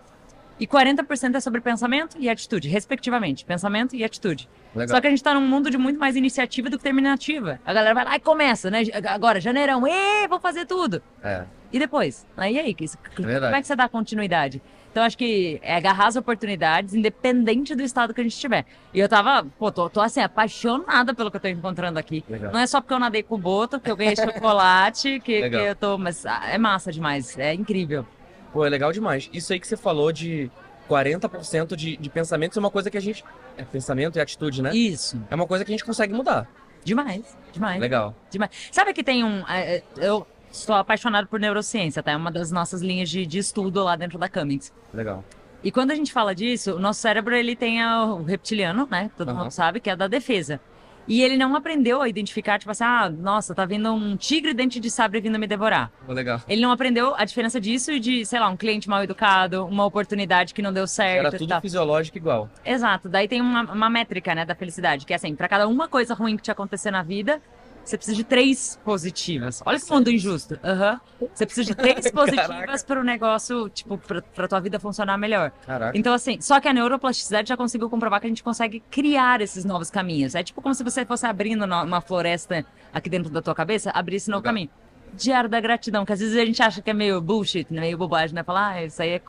[0.58, 3.44] E 40% é sobre pensamento e atitude, respectivamente.
[3.44, 4.48] Pensamento e atitude.
[4.74, 4.96] Legal.
[4.96, 7.60] Só que a gente tá num mundo de muito mais iniciativa do que terminativa.
[7.66, 8.84] A galera vai lá e começa, né?
[9.10, 11.02] Agora, janeirão, ê, vou fazer tudo.
[11.22, 12.26] É, E depois?
[12.38, 13.46] Aí, aí, isso- verdade.
[13.48, 14.62] como é que você dá continuidade?
[14.96, 18.66] Então, acho que é agarrar as oportunidades, independente do estado que a gente estiver.
[18.94, 22.24] E eu tava, pô, tô, tô assim, apaixonada pelo que eu tô encontrando aqui.
[22.30, 22.54] legal.
[22.54, 25.56] Não é só porque eu nadei com o Boto, que eu ganhei chocolate, que, que
[25.58, 25.98] eu tô.
[25.98, 28.08] Mas ah, é massa demais, é incrível.
[28.54, 29.30] Pô, é legal demais.
[29.34, 30.50] Isso aí que você falou de
[30.90, 33.22] 40% de, de pensamentos é uma coisa que a gente.
[33.58, 34.74] É pensamento e atitude, né?
[34.74, 35.22] Isso.
[35.30, 36.48] É uma coisa que a gente consegue mudar.
[36.86, 37.82] Demais, demais.
[37.82, 38.16] Legal.
[38.30, 38.70] Demais.
[38.72, 39.44] Sabe que tem um.
[39.50, 40.26] é, é, Eu
[40.56, 42.12] sou apaixonado por neurociência, tá?
[42.12, 44.74] É uma das nossas linhas de, de estudo lá dentro da Cummings.
[44.94, 45.24] Legal.
[45.64, 49.10] E quando a gente fala disso, o nosso cérebro ele tem o reptiliano, né?
[49.18, 49.40] Todo Aham.
[49.40, 50.60] mundo sabe, que é da defesa.
[51.08, 54.80] E ele não aprendeu a identificar, tipo assim, ah, nossa, tá vindo um tigre dente
[54.80, 55.92] de sabre vindo me devorar.
[56.08, 56.42] Legal.
[56.48, 59.86] Ele não aprendeu a diferença disso e de, sei lá, um cliente mal educado, uma
[59.86, 61.28] oportunidade que não deu certo.
[61.28, 61.62] Era tudo tal.
[61.62, 62.50] fisiológico igual.
[62.64, 63.08] Exato.
[63.08, 66.16] Daí tem uma, uma métrica, né, da felicidade, que é assim, pra cada uma coisa
[66.16, 67.40] ruim que te acontecer na vida,
[67.86, 69.62] você precisa de três positivas.
[69.64, 70.60] Olha que mundo injusto.
[70.64, 71.00] Aham.
[71.34, 75.52] Você precisa de três positivas para o negócio, tipo, pra tua vida funcionar melhor.
[75.66, 75.98] Caraca.
[75.98, 79.64] Então, assim, só que a neuroplasticidade já conseguiu comprovar que a gente consegue criar esses
[79.64, 80.34] novos caminhos.
[80.34, 84.16] É tipo como se você fosse abrindo uma floresta aqui dentro da tua cabeça, abrir
[84.16, 84.54] esse novo Legal.
[84.54, 84.70] caminho.
[85.14, 87.98] Diário da gratidão, que às vezes a gente acha que é meio bullshit, né, meio
[87.98, 88.44] bobagem, né?
[88.44, 89.22] Falar, ah, isso aí é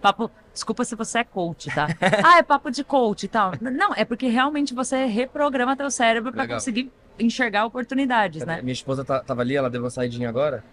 [0.00, 0.30] papo.
[0.52, 1.88] Desculpa se você é coach, tá?
[2.24, 3.52] ah, é papo de coach e tal.
[3.60, 8.60] Não, é porque realmente você reprograma teu cérebro para conseguir enxergar oportunidades, né?
[8.62, 10.64] Minha esposa tá- tava ali, ela deu uma saidinha agora.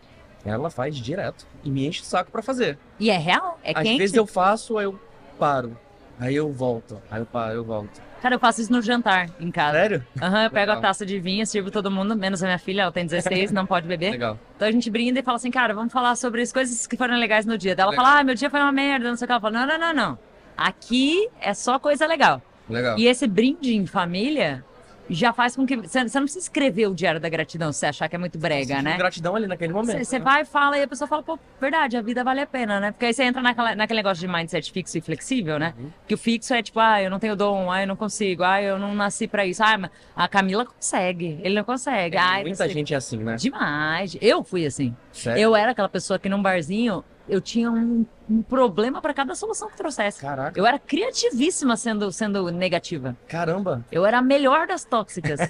[0.44, 1.46] Ela faz direto.
[1.64, 2.78] E me enche o saco pra fazer.
[3.00, 3.60] E é real?
[3.64, 3.98] É Às quente?
[4.00, 5.00] vezes eu faço, aí eu
[5.38, 5.78] paro.
[6.20, 7.00] Aí eu volto.
[7.12, 8.02] Aí eu paro, eu volto.
[8.22, 9.78] Cara, eu faço isso no jantar em casa.
[9.78, 10.06] Sério?
[10.22, 10.78] Aham, eu pego Legal.
[10.78, 13.66] a taça de vinho, sirvo todo mundo, menos a minha filha, ela tem 16, não
[13.66, 14.12] pode beber.
[14.12, 14.38] Legal.
[14.56, 17.18] Então a gente brinda e fala assim, cara, vamos falar sobre as coisas que foram
[17.18, 17.76] legais no dia.
[17.76, 18.06] Daí ela Legal.
[18.06, 19.32] fala, ah, meu dia foi uma merda, não sei o que.
[19.32, 20.20] Ela fala, não, não, não, não.
[20.56, 22.40] Aqui é só coisa legal.
[22.70, 22.98] Legal.
[23.00, 24.64] E esse brinde em família
[25.12, 25.76] já faz com que.
[25.76, 28.82] Você não precisa escrever o diário da gratidão se você achar que é muito brega,
[28.82, 28.98] né?
[28.98, 30.04] Gratidão ali naquele momento.
[30.04, 30.26] Você né?
[30.26, 32.92] vai e fala e a pessoa fala, pô, verdade, a vida vale a pena, né?
[32.92, 35.74] Porque aí você entra naquela, naquele negócio de mindset fixo e flexível, né?
[35.78, 35.92] Uhum.
[36.08, 38.62] Que o fixo é tipo, ah, eu não tenho dom, ah, eu não consigo, ah,
[38.62, 39.64] eu não nasci pra isso.
[39.64, 42.18] Ah, mas a Camila consegue, ele não consegue.
[42.18, 43.36] Ai, muita gente é assim, né?
[43.36, 44.18] Demais.
[44.22, 44.96] Eu fui assim.
[45.12, 45.42] Sério?
[45.42, 49.70] Eu era aquela pessoa que num barzinho eu tinha um, um problema pra cada solução
[49.70, 50.20] que trouxesse.
[50.22, 50.60] Caraca.
[50.60, 53.16] Eu era criativíssima sendo, sendo negativa.
[53.28, 53.84] Caramba.
[53.92, 55.40] Eu era a melhor das tóxicas.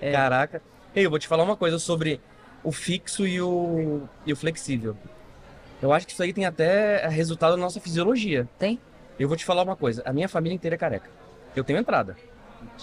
[0.00, 0.12] É.
[0.12, 0.60] Caraca.
[0.94, 2.20] Ei, eu vou te falar uma coisa sobre
[2.62, 4.96] o fixo e o, e o flexível.
[5.80, 8.48] Eu acho que isso aí tem até resultado na nossa fisiologia.
[8.58, 8.80] Tem?
[9.18, 10.02] Eu vou te falar uma coisa.
[10.04, 11.08] A minha família inteira é careca.
[11.54, 12.16] Eu tenho entrada.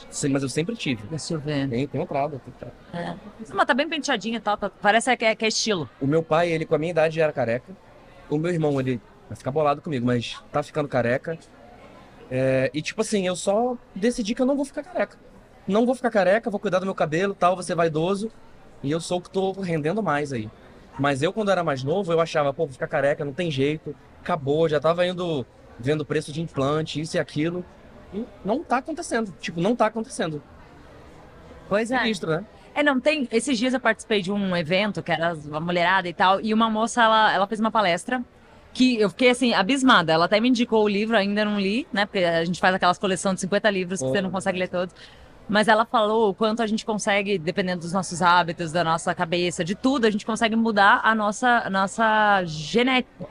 [0.10, 1.04] Sim, mas eu sempre tive.
[1.08, 1.70] Deixa eu ver.
[1.70, 2.74] Tenho, tenho entrada, tenho entrada.
[2.94, 3.16] É.
[3.54, 4.56] Mas tá bem penteadinha e tal.
[4.58, 5.90] tá- Parece que é, que é estilo.
[6.00, 7.74] O meu pai, ele com a minha idade já era careca.
[8.30, 11.38] O meu irmão, ele vai ficar bolado comigo, mas tá ficando careca.
[12.30, 15.18] É, e tipo assim, eu só decidi que eu não vou ficar careca.
[15.68, 18.32] Não vou ficar careca, vou cuidar do meu cabelo tal, vou ser vaidoso.
[18.84, 20.50] E eu sou o que tô rendendo mais aí.
[20.98, 23.96] Mas eu, quando era mais novo, eu achava, pô, vou ficar careca, não tem jeito.
[24.22, 25.46] Acabou, já tava indo
[25.80, 27.66] vendo preço de implante, isso e aquilo.
[28.14, 29.34] E não tá acontecendo.
[29.40, 30.42] Tipo, não tá acontecendo.
[31.68, 32.00] Pois é.
[32.00, 32.46] Sinistro, né?
[32.76, 33.28] É, não, tem.
[33.32, 36.70] Esses dias eu participei de um evento que era uma mulherada e tal, e uma
[36.70, 38.22] moça, ela, ela fez uma palestra
[38.74, 40.12] que eu fiquei assim, abismada.
[40.12, 42.06] Ela até me indicou o livro, ainda não li, né?
[42.06, 44.94] Porque a gente faz aquelas coleções de 50 livros que você não consegue ler todos.
[45.48, 49.64] Mas ela falou o quanto a gente consegue, dependendo dos nossos hábitos, da nossa cabeça,
[49.64, 53.28] de tudo, a gente consegue mudar a nossa, nossa genética.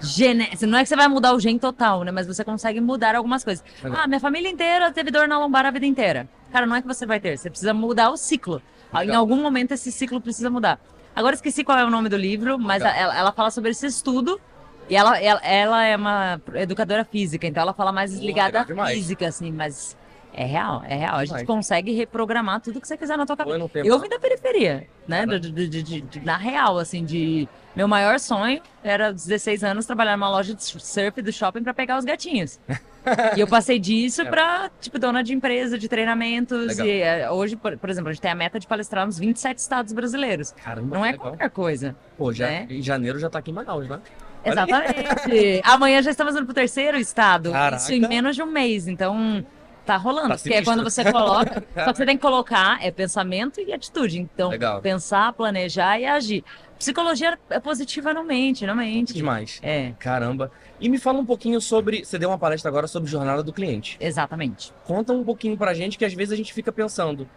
[0.00, 0.48] Gene...
[0.62, 2.10] Não é que você vai mudar o gene total, né?
[2.10, 3.64] Mas você consegue mudar algumas coisas.
[3.84, 6.28] Ah, minha família inteira teve dor na lombar a vida inteira.
[6.50, 8.62] Cara, não é que você vai ter, você precisa mudar o ciclo.
[8.94, 9.16] Em Legal.
[9.16, 10.80] algum momento esse ciclo precisa mudar.
[11.14, 14.40] Agora esqueci qual é o nome do livro, mas ela, ela fala sobre esse estudo.
[14.88, 19.28] E ela, ela, ela é uma educadora física, então ela fala mais ligada à física,
[19.28, 19.96] assim, mas
[20.32, 21.16] é real, é real.
[21.16, 23.58] A gente consegue reprogramar tudo que você quiser na tua cabeça.
[23.74, 25.26] eu Eu vim da periferia, né?
[25.26, 27.46] De- de- na real, assim, de.
[27.78, 31.72] Meu maior sonho era, aos 16 anos, trabalhar numa loja de surf do shopping pra
[31.72, 32.58] pegar os gatinhos.
[33.36, 34.24] e eu passei disso É.
[34.24, 36.76] pra, tipo, dona de empresa, de treinamentos.
[36.76, 36.86] Legal.
[36.88, 39.58] E é, hoje, por, por exemplo, a gente tem a meta de palestrar nos 27
[39.58, 40.50] estados brasileiros.
[40.50, 41.28] Caramba, Não é legal.
[41.28, 41.94] qualquer coisa.
[42.16, 42.66] Pô, já, né?
[42.68, 44.00] em janeiro já tá aqui em Manaus, né?
[44.44, 45.60] Exatamente.
[45.62, 47.52] Amanhã já estamos indo pro terceiro estado.
[47.52, 47.80] Caraca.
[47.80, 48.88] Isso em menos de um mês.
[48.88, 49.46] Então,
[49.86, 50.28] tá rolando.
[50.30, 51.62] Tá porque é quando você coloca.
[51.74, 54.18] só que você tem que colocar é pensamento e atitude.
[54.18, 54.82] Então, Legal.
[54.82, 56.44] pensar, planejar e agir.
[56.78, 59.12] Psicologia é positiva, não mente, não mente.
[59.12, 59.58] Demais.
[59.62, 60.50] É, Caramba.
[60.80, 62.04] E me fala um pouquinho sobre.
[62.04, 63.96] Você deu uma palestra agora sobre jornada do cliente.
[64.00, 64.72] exatamente.
[64.84, 67.28] Conta um pouquinho pra gente que às vezes a gente fica pensando.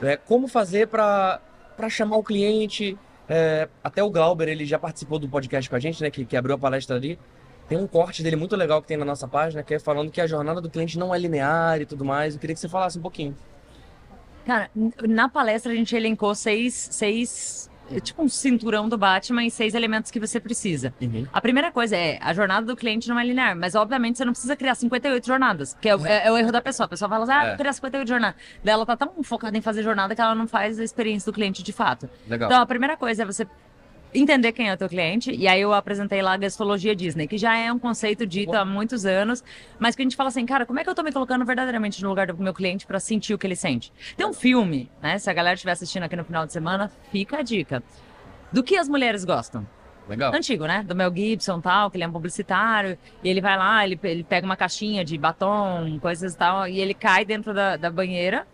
[0.00, 1.40] né, como fazer pra
[1.76, 2.96] pra chamar o cliente.
[3.28, 6.10] é, até o Glauber, ele já participou do podcast com a gente, né?
[6.10, 7.18] Que, que abriu a palestra ali.
[7.68, 10.20] Tem um corte dele muito legal que tem na nossa página, que é falando que
[10.20, 12.34] a jornada do cliente não é linear e tudo mais.
[12.34, 13.36] Eu queria que você falasse um pouquinho.
[14.46, 14.70] Cara,
[15.08, 17.68] na palestra a gente elencou seis, seis.
[17.90, 20.92] É Tipo um cinturão do Batman e seis elementos que você precisa.
[21.32, 24.32] A primeira coisa é, a jornada do cliente não é linear, mas obviamente você não
[24.32, 26.84] precisa criar 58 jornadas, que é, o- é- é o erro da pessoa.
[26.86, 27.48] A pessoa fala assim, ah, É.
[27.48, 28.36] vou criar 58 jornadas.
[28.64, 31.34] Daí ela tá tão focada em fazer jornada que ela não faz a experiência do
[31.34, 32.08] cliente de fato.
[32.28, 32.48] Legal.
[32.48, 33.46] Então, a primeira coisa é você
[34.20, 37.36] entender quem é o teu cliente, e aí eu apresentei lá a gastologia Disney, que
[37.36, 39.44] já é um conceito dito há muitos anos,
[39.78, 42.02] mas que a gente fala assim, cara, como é que eu tô me colocando verdadeiramente
[42.02, 43.92] no lugar do meu cliente pra sentir o que ele sente?
[44.16, 47.38] Tem um filme, né, se a galera estiver assistindo aqui no final de semana, fica
[47.38, 47.82] a dica.
[48.52, 49.66] Do que as mulheres gostam?
[50.08, 50.32] Legal.
[50.32, 50.84] Antigo, né?
[50.84, 54.22] Do Mel Gibson tal, que ele é um publicitário, e ele vai lá, ele, ele
[54.22, 58.46] pega uma caixinha de batom, coisas e tal, e ele cai dentro da, da banheira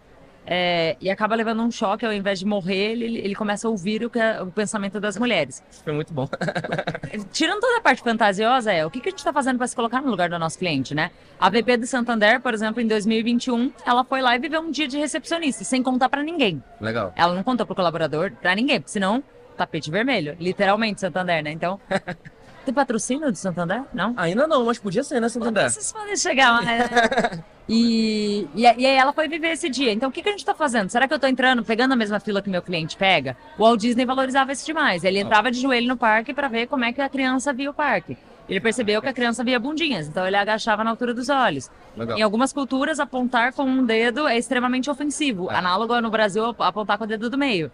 [0.47, 4.05] é, e acaba levando um choque, ao invés de morrer, ele, ele começa a ouvir
[4.05, 5.63] o, que é- o pensamento das mulheres.
[5.71, 6.29] Isso foi muito bom.
[7.33, 9.77] Tirando toda a parte fantasiosa, é o que, que a gente está fazendo para se
[9.77, 11.11] colocar no lugar do nosso cliente, né?
[11.39, 14.89] A VP do Santander, por exemplo, em 2021, ela foi lá e viveu um dia
[14.89, 16.63] de recepcionista, sem contar para ninguém.
[16.81, 17.13] Legal.
[17.17, 19.23] Ela não contou pro colaborador, pra ninguém, porque senão,
[19.57, 20.37] tapete vermelho.
[20.41, 21.53] Literalmente, Santander, né?
[21.53, 21.81] Então.
[22.65, 23.83] Tem patrocínio do Santander?
[23.93, 24.15] Não?
[24.17, 25.71] Ainda não, mas podia ser, né, Santander?
[25.71, 26.63] Vocês podem chegar lá.
[26.63, 27.43] né?
[27.69, 29.93] E, e, aí ela foi viver esse dia.
[29.93, 30.91] Então o que, que a gente tá fazendo?
[30.91, 33.37] Será que eu tô entrando, pegando a mesma fila que meu cliente pega?
[33.59, 35.05] O Walt Disney valorizava isso demais.
[35.05, 37.75] Ele entrava de joelho no parque pra ver como é que a criança via o
[37.75, 38.17] parque.
[38.49, 41.71] Ele percebeu que a criança via bundinhas, então ele agachava na altura dos olhos.
[41.97, 42.19] Legal.
[42.19, 45.51] Em algumas culturas, apontar com um dedo é extremamente ofensivo.
[45.51, 45.55] É.
[45.55, 47.71] Análogo no Brasil, ap- apontar com o dedo do meio.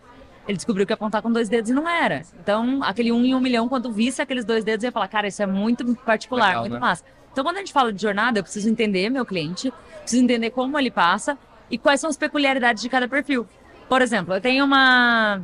[0.48, 2.22] Ele descobriu que apontar com dois dedos não era.
[2.40, 5.42] Então, aquele um em um milhão, quando visse aqueles dois dedos, ia falar, cara, isso
[5.42, 6.78] é muito particular, Legal, muito né?
[6.78, 7.04] massa.
[7.30, 9.70] Então, quando a gente fala de jornada, eu preciso entender meu cliente,
[10.00, 11.36] preciso entender como ele passa
[11.70, 13.46] e quais são as peculiaridades de cada perfil.
[13.90, 15.42] Por exemplo, eu tenho uma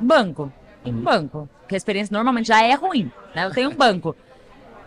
[0.00, 0.52] banco,
[0.84, 1.02] um Uhum.
[1.02, 3.44] banco, que a experiência normalmente já é ruim, né?
[3.46, 4.14] Eu tenho um banco.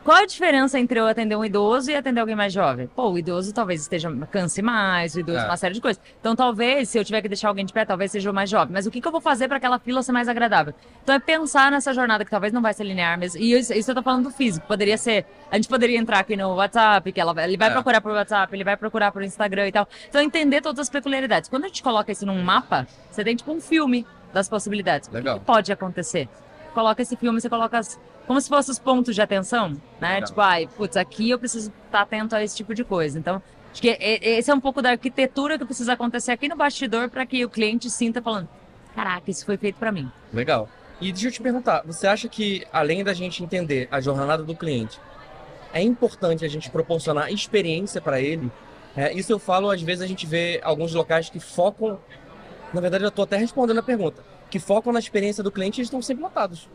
[0.04, 2.88] Qual a diferença entre eu atender um idoso e atender alguém mais jovem?
[2.95, 5.45] Pô, o idoso talvez esteja canse mais, o idoso É.
[5.45, 6.02] uma série de coisas.
[6.20, 8.74] Então, talvez, se eu tiver que deixar alguém de pé, talvez seja o mais jovem.
[8.74, 10.74] Mas o que, que eu vou fazer para aquela fila ser mais agradável?
[11.04, 13.39] Então, é pensar nessa jornada que talvez não vai ser linear mesmo.
[13.39, 14.66] E isso, isso eu tô falando do físico.
[14.68, 15.26] Poderia ser.
[15.52, 17.72] A gente poderia entrar aqui no WhatsApp, que ela, vai- ele vai É.
[17.72, 19.88] procurar por WhatsApp, ele vai procurar por Instagram e tal.
[20.08, 21.50] Então, entender todas as peculiaridades.
[21.50, 25.08] Quando a gente coloca isso num mapa, você tem tipo um filme das possibilidades.
[25.08, 25.39] O que Legal.
[25.39, 26.28] que pode acontecer?
[26.74, 28.00] Coloca esse filme, você coloca as-
[28.30, 30.22] como se fossem os pontos de atenção, né?
[30.22, 33.18] Tipo, ai, putz, aqui eu preciso estar atento a esse tipo de coisa.
[33.18, 37.10] Então, acho que esse é um pouco da arquitetura que precisa acontecer aqui no bastidor
[37.10, 38.48] para que o cliente sinta falando,
[38.94, 40.12] caraca, isso foi feito para mim.
[40.32, 40.70] Legal.
[41.02, 44.56] E deixa eu te perguntar, você acha que além da gente entender a jornada do
[44.56, 45.02] cliente,
[45.74, 48.52] é importante a gente proporcionar experiência para ele?
[48.96, 52.00] É, isso eu falo, às vezes a gente vê alguns locais que focam,
[52.72, 55.82] na verdade eu estou até respondendo a pergunta, que focam na experiência do cliente e
[55.82, 56.70] eles estão sempre lotados.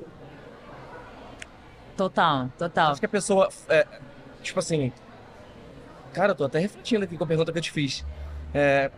[1.97, 2.91] Total, total.
[2.93, 3.87] Acho que a pessoa, é,
[4.43, 4.93] tipo assim,
[6.15, 8.07] Cara, eu tô até refletindo aqui com a pergunta que eu te fiz.
[8.55, 8.91] É,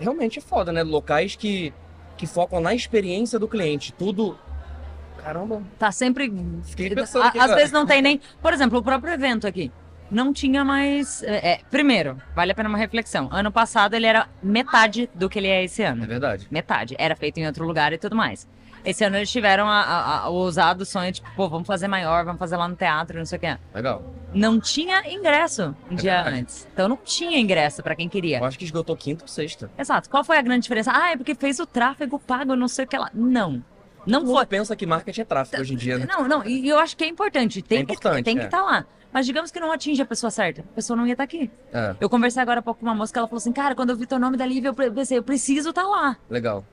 [0.00, 0.82] realmente é foda, né?
[0.82, 1.72] Locais que,
[2.16, 3.92] que focam na experiência do cliente.
[3.92, 4.38] Tudo.
[5.18, 6.32] Caramba, Tá sempre.
[6.64, 7.38] fiquei pensando aqui.
[7.38, 7.58] Às agora.
[7.58, 8.20] vezes não tem nem.
[8.40, 9.70] Por exemplo, o próprio evento aqui.
[10.10, 11.22] Não tinha mais.
[11.22, 13.28] é, é, primeiro, vale a pena uma reflexão.
[13.30, 16.04] Ano passado ele era metade do que ele é esse ano.
[16.04, 16.48] É verdade.
[16.50, 16.96] Metade.
[16.98, 18.48] Era feito em outro lugar e tudo mais.
[18.84, 22.24] Esse ano eles tiveram a, a- a- o ousado sonho de, pô, vamos fazer maior,
[22.24, 23.56] vamos fazer lá no teatro, não sei o quê.
[23.74, 24.02] Legal.
[24.34, 26.36] Não tinha ingresso um É dia verdade.
[26.40, 26.68] antes.
[26.72, 28.38] Então não tinha ingresso pra quem queria.
[28.38, 29.70] Eu acho que esgotou quinta ou sexta.
[29.78, 30.08] Exato.
[30.10, 30.90] Qual foi a grande diferença?
[30.94, 33.10] Ah, é porque fez o tráfego pago, não sei o que lá.
[33.14, 33.62] Não.
[34.04, 34.46] Não Todo foi.
[34.46, 36.06] pensa que marketing é tráfego hoje em dia, né?
[36.08, 37.62] Não, não, e eu acho que é importante.
[37.62, 38.46] Tem É importante, que tem que é.
[38.46, 38.84] estar lá.
[39.12, 40.62] Mas digamos que não atinge a pessoa certa.
[40.62, 41.50] A pessoa não ia estar aqui.
[41.72, 43.90] É, Eu conversei agora há pouco com uma moça que ela falou assim: Cara, quando
[43.90, 46.16] eu vi teu nome da Lívia, eu pensei, eu preciso estar lá.
[46.30, 46.64] legal.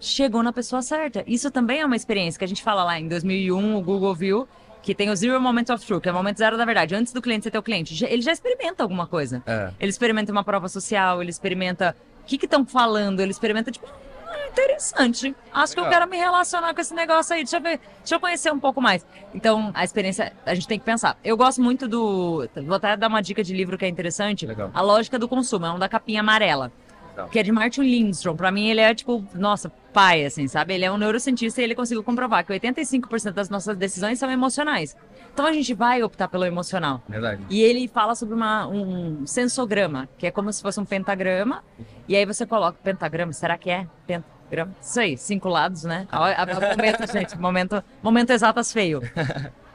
[0.00, 1.24] Chegou na pessoa certa.
[1.26, 4.48] Isso também é uma experiência que a gente fala lá em 2001, o Google viu
[4.86, 6.94] que tem o Zero Moment of Truth, que é o momento zero da verdade.
[6.94, 9.42] Antes do cliente ser teu cliente, ele já experimenta alguma coisa.
[9.44, 9.72] É.
[9.80, 14.48] Ele experimenta uma prova social, ele experimenta o que estão falando, ele experimenta, tipo, ah,
[14.48, 15.34] interessante.
[15.52, 18.20] Acho que eu quero me relacionar com esse negócio aí, deixa eu ver, deixa eu
[18.20, 19.04] conhecer um pouco mais.
[19.34, 21.18] Então, a experiência, a gente tem que pensar.
[21.24, 22.48] Eu gosto muito do.
[22.64, 24.46] Vou até dar uma dica de livro que é interessante.
[24.46, 24.70] Legal.
[24.72, 26.70] A Lógica do Consumo, é um da capinha amarela.
[27.16, 27.28] Legal.
[27.30, 28.36] Que é de Martin Lindstrom.
[28.36, 30.74] Pra mim, ele é tipo, nossa, pai, assim, sabe?
[30.74, 34.94] Ele é um neurocientista e ele conseguiu comprovar que 85% das nossas decisões são emocionais.
[35.32, 37.02] Então a gente vai optar pelo emocional.
[37.08, 37.42] Verdade.
[37.48, 41.62] E ele fala sobre uma, um sensograma, que é como se fosse um pentagrama.
[42.08, 44.74] E aí você coloca pentagrama, será que é pentagrama?
[44.80, 46.06] Isso aí, cinco lados, né?
[46.10, 49.02] A- a- a- momento, gente, momento, momento exatas feio.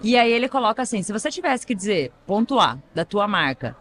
[0.01, 3.75] E aí ele coloca assim, se você tivesse que dizer, ponto A, da tua marca,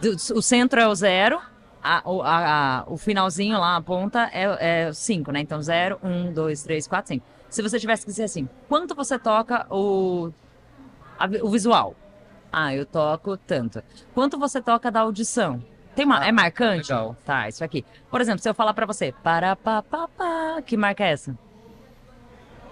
[0.00, 1.40] do- o centro é o zero,
[1.82, 5.40] a- o, a- a- o finalzinho lá, a ponta, é, é cinco, né?
[5.40, 7.24] Então zero, um, dois, três, quatro, cinco.
[7.50, 10.30] Se você tivesse que dizer assim, quanto você toca o
[11.42, 11.94] o visual.
[12.50, 13.82] Ah, eu toco tanto.
[14.14, 15.62] Quanto você toca da audição?
[15.94, 16.90] Tem uma, Ah, é marcante?
[16.90, 17.16] legal.
[17.24, 17.84] Tá, isso aqui.
[18.10, 21.36] Por exemplo, se eu falar pra você, para pa, pa, pa, que marca é essa?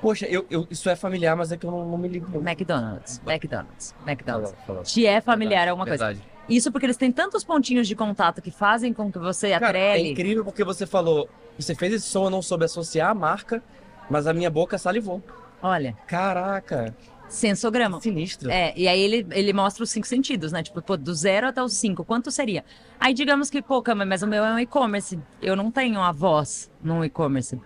[0.00, 2.38] Poxa, eu, eu- isso é familiar, mas é que eu não, não me ligo.
[2.38, 4.50] McDonald's, McDonald's, McDonald's.
[4.52, 4.82] Falou, falou.
[4.82, 6.06] Te é familiar alguma coisa.
[6.06, 6.26] Verdade.
[6.50, 9.98] Isso porque eles têm tantos pontinhos de contato que fazem com que você Cara, é
[10.00, 11.28] incrível porque você falou,
[11.58, 13.62] você fez esse som, eu não soube associar a marca,
[14.10, 15.22] mas a minha boca salivou.
[15.62, 16.94] Olha, Caraca,
[17.28, 18.00] sensograma.
[18.00, 18.50] sinistro.
[18.50, 20.62] É, e aí ele, ele mostra os cinco sentidos, né?
[20.62, 22.64] Tipo, pô, do zero até os cinco, quanto seria?
[22.98, 25.18] Aí digamos que, pô, Cama, mas o meu é um e-commerce.
[25.40, 27.60] Eu não tenho a voz num e-commerce.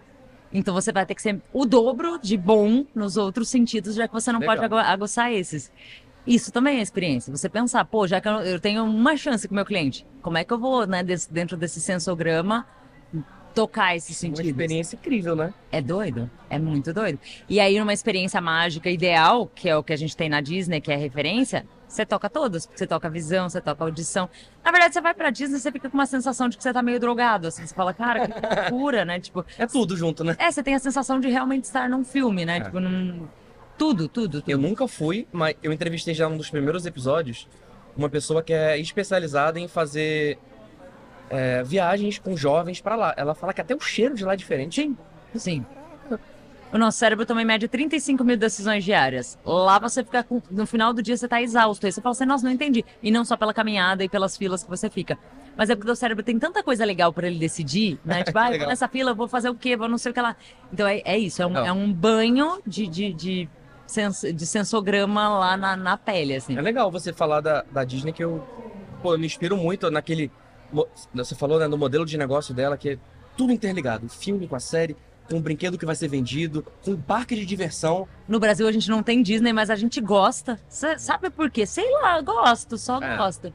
[0.52, 4.14] Então você vai ter que ser o dobro de bom nos outros sentidos, já que
[4.14, 4.54] você não Legal.
[4.56, 5.70] pode agu- aguçar esses.
[6.26, 7.34] Isso também é experiência.
[7.36, 10.44] Você pensar, pô, já que eu, tenho uma chance com o meu cliente, como é
[10.44, 12.66] que eu vou, né, dentro desse sensograma,
[13.54, 14.50] tocar esses Uma sentidos?
[14.50, 15.52] experiência incrível, né?
[15.70, 17.18] É doido, é muito doido.
[17.48, 20.80] E aí, numa experiência mágica ideal, que é o que a gente tem na Disney,
[20.80, 22.68] que é referência, você toca todas.
[22.74, 24.28] Você toca visão, você toca audição.
[24.64, 26.82] Na verdade, você vai pra Disney, você fica com uma sensação de que você tá
[26.82, 27.46] meio drogado.
[27.46, 29.20] Assim, você fala, cara, que loucura, né?
[29.24, 30.34] Tipo, É tudo junto, né?
[30.38, 32.56] é, você tem a sensação de realmente estar num filme, né?
[32.56, 32.60] É.
[32.62, 33.28] Tipo, num.
[33.76, 34.50] Tudo, tudo, tudo.
[34.50, 37.48] Eu nunca fui, mas eu entrevistei já num dos primeiros episódios
[37.96, 40.38] uma pessoa que é especializada em fazer
[41.30, 43.14] é, viagens com jovens pra lá.
[43.16, 44.82] Ela fala que até o cheiro de lá é diferente.
[44.82, 44.96] Sim,
[45.34, 45.66] sim.
[46.72, 49.38] O nosso cérebro também mede 35 mil decisões diárias.
[49.44, 50.42] Lá você fica com.
[50.50, 51.86] No final do dia você tá exausto.
[51.86, 52.84] Aí você fala assim, nossa, não entendi.
[53.00, 55.16] E não só pela caminhada e pelas filas que você fica.
[55.56, 58.24] Mas é porque o cérebro tem tanta coisa legal pra ele decidir, né?
[58.26, 59.76] Tipo, ah, eu vou nessa fila, eu vou fazer o quê?
[59.76, 60.34] Vou não sei o que lá.
[60.72, 63.48] Então é, é isso, é um, é um banho de, de, de,
[64.34, 66.56] de sensograma lá na, na pele, assim.
[66.56, 68.44] É legal você falar da, da Disney que eu,
[69.02, 70.30] pô, eu me inspiro muito naquele.
[71.14, 72.98] Você falou né, no modelo de negócio dela, que é
[73.36, 74.06] tudo interligado.
[74.06, 74.96] O filme com a série,
[75.28, 78.08] com o brinquedo que vai ser vendido, com o parque de diversão.
[78.26, 80.58] No Brasil a gente não tem Disney, mas a gente gosta.
[80.68, 81.64] Cê sabe por quê?
[81.66, 83.16] Sei lá, gosto, só É.
[83.16, 83.52] gosto.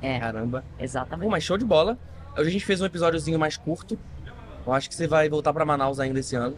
[0.00, 0.64] É, Caramba.
[0.78, 1.24] exatamente.
[1.26, 1.98] Bom, mas show de bola.
[2.36, 3.98] Hoje a gente fez um episódiozinho mais curto.
[4.66, 6.56] Eu acho que você vai voltar pra Manaus ainda esse ano.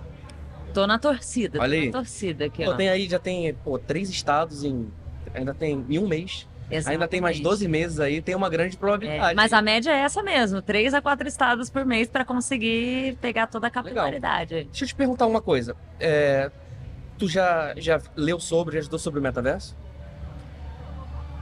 [0.74, 1.86] Tô na torcida, Olha tô aí.
[1.86, 2.74] na torcida aqui, Pô, ó.
[2.74, 4.90] tem aí, já tem, pô, três estados em.
[5.32, 6.46] Ainda tem em um mês.
[6.86, 7.42] Ainda tem mais Exatamente.
[7.42, 9.36] 12 meses aí, tem uma grande É, probabilidade.
[9.36, 13.46] mas a média é essa mesmo, três a quatro estados por mês pra conseguir pegar
[13.46, 14.64] toda a capilaridade.
[14.64, 15.76] Deixa eu te perguntar uma coisa.
[16.00, 16.50] É,
[17.16, 19.76] Tu já, já leu sobre, já estudou sobre o metaverso?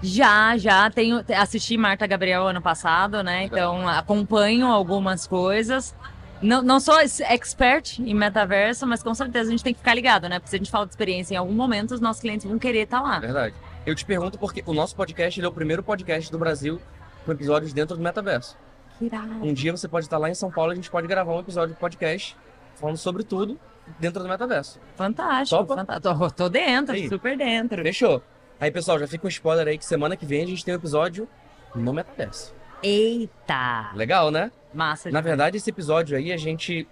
[0.02, 3.44] Já, já tenho assisti Marta Gabriel ano passado, né?
[3.44, 5.94] Então acompanho algumas coisas.
[6.42, 9.94] Não, não sou ex- expert em metaverso, mas com certeza a gente tem que ficar
[9.94, 10.38] ligado, né?
[10.38, 12.80] Porque se a gente fala de experiência em algum momento, os nossos clientes vão querer
[12.82, 13.18] estar lá.
[13.20, 13.54] Verdade.
[13.86, 16.80] Eu te pergunto porque o nosso podcast é o primeiro podcast do Brasil
[17.24, 18.56] com episódios dentro do metaverso.
[18.98, 19.28] Que irado.
[19.44, 21.74] Um dia você pode estar lá em São Paulo, a gente pode gravar um episódio
[21.74, 22.36] de podcast
[22.76, 23.58] falando sobre tudo
[23.98, 24.78] dentro do metaverso.
[24.96, 26.18] Fantástico, fantástico.
[26.18, 27.08] Tô, tô dentro, Aí.
[27.08, 27.82] super dentro.
[27.82, 28.22] Fechou?
[28.60, 30.76] Aí, pessoal, já fica um spoiler aí que semana que vem a gente tem um
[30.76, 31.28] episódio
[31.74, 32.54] no metaverso.
[32.82, 33.90] Eita!
[33.94, 34.50] Legal, né?
[34.72, 35.10] Massa.
[35.10, 36.86] Na verdade, esse episódio aí a gente.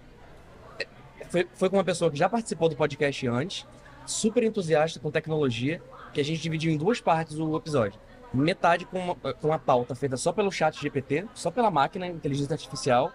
[1.29, 3.65] Foi, foi com uma pessoa que já participou do podcast antes,
[4.05, 5.81] super entusiasta com tecnologia,
[6.13, 7.99] que a gente dividiu em duas partes o episódio.
[8.33, 12.53] Metade com uma, com uma pauta feita só pelo chat GPT, só pela máquina, inteligência
[12.53, 13.11] artificial,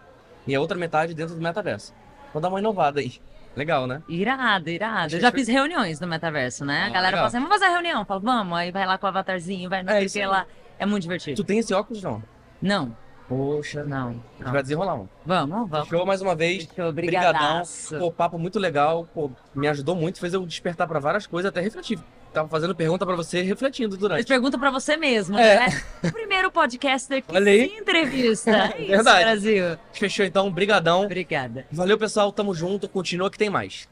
[0.46, 1.94] e a outra metade dentro do metaverso.
[2.32, 3.14] Vou dar uma inovada aí.
[3.56, 4.02] Legal, né?
[4.06, 5.14] Irado, irado.
[5.14, 6.82] Eu já fiz reuniões no metaverso, né?
[6.82, 7.18] Ah, a galera legal.
[7.20, 8.00] fala assim, vamos fazer reunião.
[8.00, 8.58] Eu falo, vamos.
[8.58, 10.46] Aí vai lá com o avatarzinho, vai não É sei o que lá.
[10.78, 11.36] É muito divertido.
[11.36, 12.22] Tu tem esse óculos, não?
[12.60, 12.94] Não,
[13.28, 15.08] Poxa, não, A gente vai desenrolar um.
[15.24, 15.88] Vamos, vamos.
[15.88, 16.64] Show mais uma vez.
[16.66, 17.62] Fechou, Brigadão.
[17.98, 19.08] Pô, papo muito legal.
[19.12, 21.98] Pô, me ajudou muito, fez eu despertar pra várias coisas, até refletir.
[22.32, 24.26] Tava fazendo pergunta pra você, refletindo durante.
[24.26, 25.68] perguntam pra você mesmo, É.
[25.70, 25.82] né?
[26.04, 27.68] O primeiro podcaster que Olha aí.
[27.70, 28.50] se entrevista.
[28.76, 29.24] É isso, Verdade.
[29.24, 29.64] Brasil.
[29.92, 31.04] Fechou então, brigadão.
[31.04, 31.66] Obrigada.
[31.72, 32.30] Valeu, pessoal.
[32.30, 32.88] Tamo junto.
[32.88, 33.88] Continua que tem mais.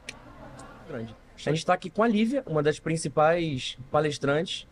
[0.87, 1.13] Grande.
[1.45, 4.65] A gente tá aqui com a Lívia, uma das principais palestrantes,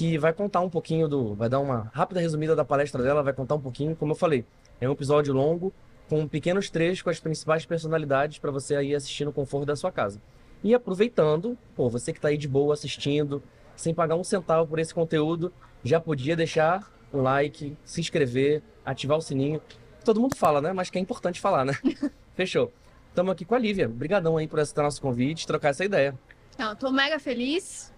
[0.00, 1.34] que vai contar um pouquinho do.
[1.34, 4.46] Vai dar uma rápida resumida da palestra dela, vai contar um pouquinho, como eu falei.
[4.80, 5.74] É um episódio longo,
[6.08, 9.92] com pequenos trechos com as principais personalidades para você aí assistir no conforto da sua
[9.92, 10.18] casa.
[10.64, 13.42] E aproveitando, pô, você que tá aí de boa assistindo,
[13.76, 15.52] sem pagar um centavo por esse conteúdo,
[15.84, 19.60] já podia deixar um like, se inscrever, ativar o sininho.
[20.02, 20.72] Todo mundo fala, né?
[20.72, 21.74] Mas que é importante falar, né?
[22.34, 22.72] Fechou.
[23.10, 23.84] Estamos aqui com a Lívia.
[23.84, 26.18] Obrigadão aí por aceitar nosso convite, trocar essa ideia.
[26.56, 27.92] Não, tô mega feliz.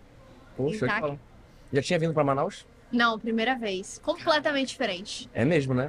[0.59, 1.32] De Tá.
[1.73, 2.67] Já tinha vindo para Manaus?
[2.91, 3.99] Não, primeira vez.
[4.03, 5.29] Completamente diferente.
[5.33, 5.89] É mesmo, né?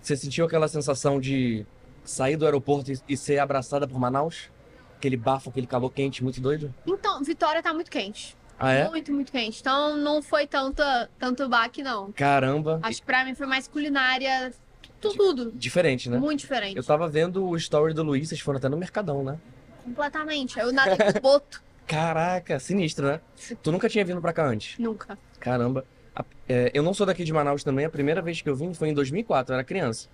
[0.00, 1.66] Você sentiu aquela sensação de
[2.04, 4.50] sair do aeroporto e, e ser abraçada por Manaus?
[4.96, 6.72] Aquele bafo, aquele calor quente, muito doido?
[6.86, 8.36] Então, Vitória tá muito quente.
[8.58, 8.88] Ah, é?
[8.88, 9.60] Muito, muito quente.
[9.60, 10.82] Então não foi tanto,
[11.18, 12.12] tanto baque, não.
[12.12, 12.78] Caramba.
[12.82, 14.52] Acho que pra mim foi mais culinária.
[15.00, 15.50] tu- Tudo.
[15.52, 16.18] Diferente, né?
[16.18, 16.76] Muito diferente.
[16.76, 19.38] Eu tava vendo o story do Luiz, vocês foram até no Mercadão, né?
[19.84, 20.58] Completamente.
[20.58, 21.62] Eu nadei com boto.
[21.86, 23.20] Caraca, sinistro, né?
[23.62, 24.78] Tu nunca tinha vindo pra cá antes?
[24.78, 25.18] Nunca.
[25.38, 25.84] Caramba.
[26.14, 27.84] A- é, eu não sou daqui de Manaus também.
[27.84, 30.08] A primeira vez que eu vim foi em 2004, eu era criança.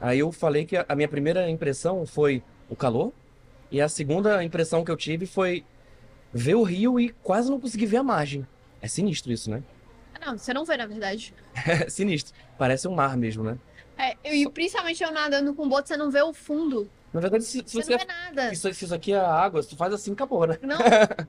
[0.00, 3.12] Aí eu falei que a, a minha primeira impressão foi o calor.
[3.70, 5.64] E a segunda impressão que eu tive foi
[6.32, 8.46] ver o rio e quase não consegui ver a margem.
[8.82, 9.62] É sinistro isso, né?
[10.24, 11.34] Não, você não vê, na verdade.
[11.66, 12.34] É sinistro.
[12.58, 13.58] Parece um mar mesmo, né?
[13.96, 16.88] É, eu- e principalmente eu nadando com boto, você não vê o fundo.
[17.14, 17.92] Na verdade, se, se Você você.
[17.92, 18.52] não vê nada.
[18.52, 20.58] Isso, isso aqui é água, se tu faz assim, acabou, né?
[20.60, 21.26] Não, é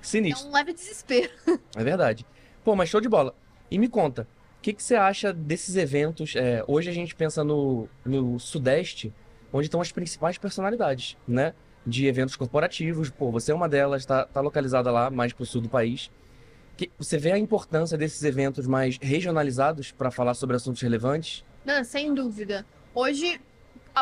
[0.00, 0.48] Sinistro.
[0.48, 1.30] um leve desespero.
[1.76, 2.24] É verdade.
[2.64, 3.34] Pô, mas show de bola.
[3.70, 4.26] E me conta,
[4.58, 6.34] o que, que você acha desses eventos?
[6.34, 9.12] É, hoje a gente pensa no, no Sudeste,
[9.52, 11.52] onde estão as principais personalidades, né?
[11.86, 13.10] De eventos corporativos.
[13.10, 16.10] Pô, você é uma delas, tá, tá localizada lá, mais pro sul do país.
[16.76, 21.44] Que, você vê a importância desses eventos mais regionalizados para falar sobre assuntos relevantes?
[21.64, 22.64] Não, sem dúvida.
[22.94, 23.40] Hoje,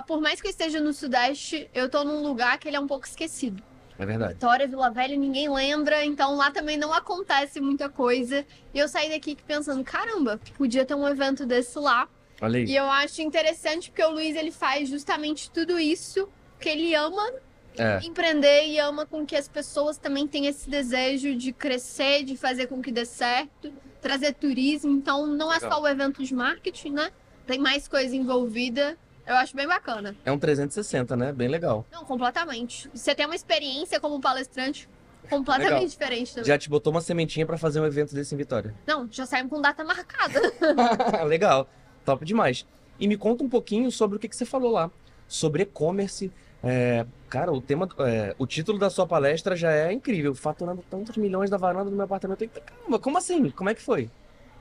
[0.03, 2.87] por mais que eu esteja no Sudeste, eu tô num lugar que ele é um
[2.87, 3.63] pouco esquecido.
[3.99, 4.35] É verdade.
[4.35, 8.45] Vitória, Vila Velha, ninguém lembra, então lá também não acontece muita coisa.
[8.75, 12.07] E eu saí daqui pensando, caramba, podia ter um evento desse lá.
[12.43, 12.67] Olha aí.
[12.67, 16.29] E eu acho interessante porque o Luiz ele faz justamente tudo isso
[16.61, 17.33] que ele ama
[17.79, 17.99] É.
[18.05, 22.67] empreender e ama com que as pessoas também tenham esse desejo de crescer, de fazer
[22.67, 23.73] com que dê certo,
[24.03, 24.93] trazer turismo.
[24.93, 25.73] Então não é Legal.
[25.73, 27.11] só o evento de marketing, né?
[27.47, 28.99] Tem mais coisa envolvida.
[29.27, 30.15] Eu acho bem bacana.
[30.25, 31.33] É um 360, né?
[31.33, 31.85] Bem legal.
[31.91, 32.89] Não, completamente.
[32.95, 34.89] Você tem uma experiência como palestrante
[35.29, 35.89] completamente Legal.
[35.89, 36.47] diferente também.
[36.47, 38.75] Já te botou uma sementinha para fazer um evento desse em Vitória.
[38.87, 40.41] Não, já saímos com data marcada.
[41.27, 41.69] Legal,
[42.05, 42.65] top demais.
[42.99, 44.91] E me conta um pouquinho sobre o que, que você falou lá,
[45.27, 46.33] sobre e-commerce.
[46.63, 51.17] É, cara, o tema, é, o título da sua palestra já é incrível, faturando tantos
[51.17, 52.49] milhões da varanda do meu apartamento.
[52.49, 53.51] Caramba, como assim?
[53.51, 54.11] Como é que foi?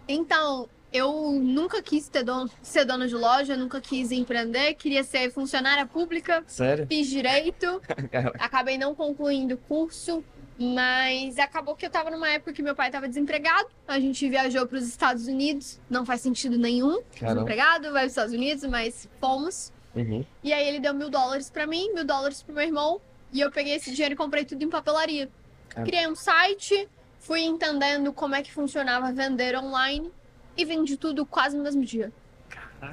[0.08, 5.32] Então, eu nunca quis ter dono, ser dona de loja, nunca quis empreender, queria ser
[5.32, 6.88] funcionária pública, Sério?
[6.88, 7.82] fiz direito,
[8.40, 10.24] acabei não concluindo o curso,
[10.58, 14.66] mas acabou que eu tava numa época que meu pai tava desempregado, a gente viajou
[14.66, 17.34] para os Estados Unidos, não faz sentido nenhum, Caramba.
[17.44, 19.74] desempregado, vai para os Estados Unidos, mas fomos.
[19.94, 20.26] Uhum.
[20.44, 23.02] E aí ele deu mil dólares pra mim, mil dólares pro meu irmão,
[23.34, 25.30] e eu peguei esse dinheiro e comprei tudo em papelaria.
[25.70, 25.90] Caramba.
[25.90, 26.88] Criei um site,
[27.20, 30.10] fui entendendo como é que funcionava vender online
[30.58, 32.12] e vendi tudo quase no mesmo dia.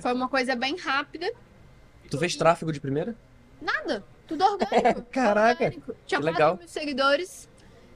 [0.01, 1.31] Foi uma coisa bem rápida,
[2.11, 3.17] Tu fez tráfego de primeira?
[3.61, 5.03] nada, tudo orgânico.
[5.11, 5.95] Caraca, orgânico.
[6.07, 6.57] Tinha que 4 legal.
[6.59, 7.49] mil seguidores.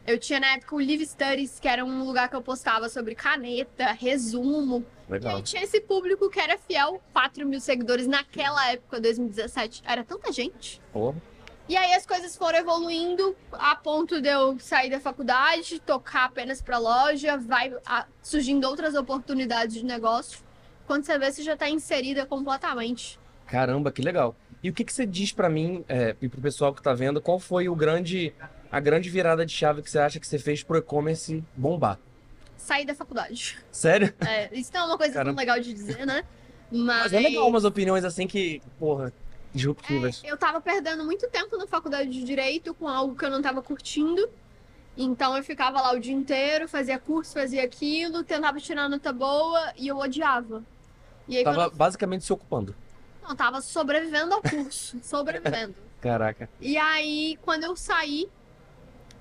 [0.07, 3.14] Eu tinha na época o Live Studies, que era um lugar que eu postava sobre
[3.17, 4.85] caneta, resumo.
[5.09, 5.37] E Legal.
[5.37, 9.83] aí tinha esse público que era fiel, 4 mil seguidores naquela época, 2017.
[9.85, 10.81] Era tanta gente.
[10.93, 11.17] Porra.
[11.69, 16.62] E aí as coisas foram evoluindo a ponto de eu sair da faculdade, tocar apenas
[16.62, 17.75] pra loja, vai
[18.23, 20.39] surgindo outras oportunidades de negócio.
[20.87, 23.19] Quando você vê, você já tá inserida completamente.
[23.47, 24.37] Caramba, que legal.
[24.62, 27.21] E o que, que você diz pra mim é, e pro pessoal que tá vendo,
[27.21, 28.33] qual foi o grande,
[28.71, 31.99] a grande virada de chave que você acha que você fez pro e-commerce bombar?
[32.57, 33.59] Sair da faculdade.
[33.73, 34.14] Sério?
[34.21, 35.41] É, isso não é uma coisa tão Caramba.
[35.41, 36.23] legal de dizer, né?
[36.71, 39.12] Mas, Mas é legal umas opiniões assim que, porra,
[39.57, 40.22] disruptivas.
[40.24, 43.62] eu tava perdendo muito tempo na faculdade de Direito com algo que eu não tava
[43.62, 44.28] curtindo.
[44.96, 49.72] Então eu ficava lá o dia inteiro, fazia curso, fazia aquilo, tentava tirar nota boa
[49.76, 50.64] e eu odiava.
[51.28, 52.74] E aí Tava quando basicamente se ocupando.
[53.22, 55.74] Não, tava sobrevivendo ao curso, sobrevivendo.
[56.00, 56.48] Caraca.
[56.61, 58.28] E aí, quando eu saí,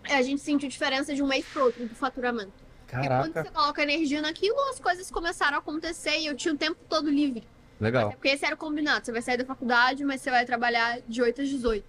[0.03, 2.53] a gente sentiu diferença de um mês pro outro do faturamento.
[2.85, 3.43] Porque quando Caraca.
[3.43, 7.09] você coloca energia naquilo, as coisas começaram a acontecer e eu tinha o tempo todo
[7.09, 7.43] livre.
[7.79, 8.07] Legal.
[8.07, 9.05] Até porque esse era o combinado.
[9.05, 11.85] Você vai sair da faculdade, mas você vai trabalhar de 8 às 18.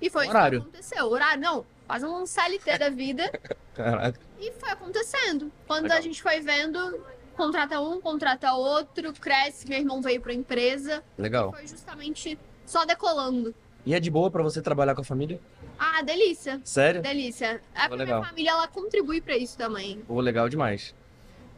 [0.00, 0.58] E foi Horário.
[0.60, 1.06] isso que aconteceu.
[1.06, 1.66] Horário, não.
[1.86, 3.30] Faz um CLT da vida
[3.74, 4.18] Caraca.
[4.40, 5.52] e foi acontecendo.
[5.66, 5.98] Quando Legal.
[5.98, 7.00] a gente foi vendo,
[7.36, 9.68] contrata um, contrata outro, cresce.
[9.68, 11.02] Meu irmão veio pra empresa.
[11.16, 11.52] Legal.
[11.52, 13.54] Foi justamente só decolando.
[13.84, 15.40] E é de boa pra você trabalhar com a família?
[15.78, 16.60] Ah, delícia.
[16.64, 17.00] Sério?
[17.00, 17.60] Delícia.
[17.72, 18.18] É porque legal.
[18.20, 20.00] minha família, ela contribui pra isso também.
[20.08, 20.92] Pô, legal demais.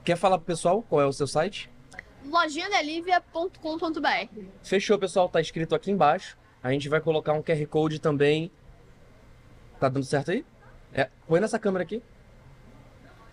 [0.05, 1.70] Quer falar pro pessoal qual é o seu site?
[2.27, 5.29] lojinhadelivia.com.br Fechou, pessoal.
[5.29, 6.37] Tá escrito aqui embaixo.
[6.62, 8.51] A gente vai colocar um QR Code também.
[9.79, 10.45] Tá dando certo aí?
[10.93, 12.03] É, põe nessa câmera aqui.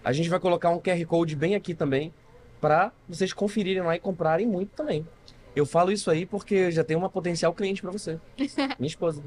[0.04, 2.14] A gente vai colocar um QR Code bem aqui também.
[2.62, 5.08] Pra vocês conferirem lá e comprarem muito também.
[5.56, 8.20] Eu falo isso aí porque já tem uma potencial cliente pra você.
[8.78, 9.24] Minha esposa.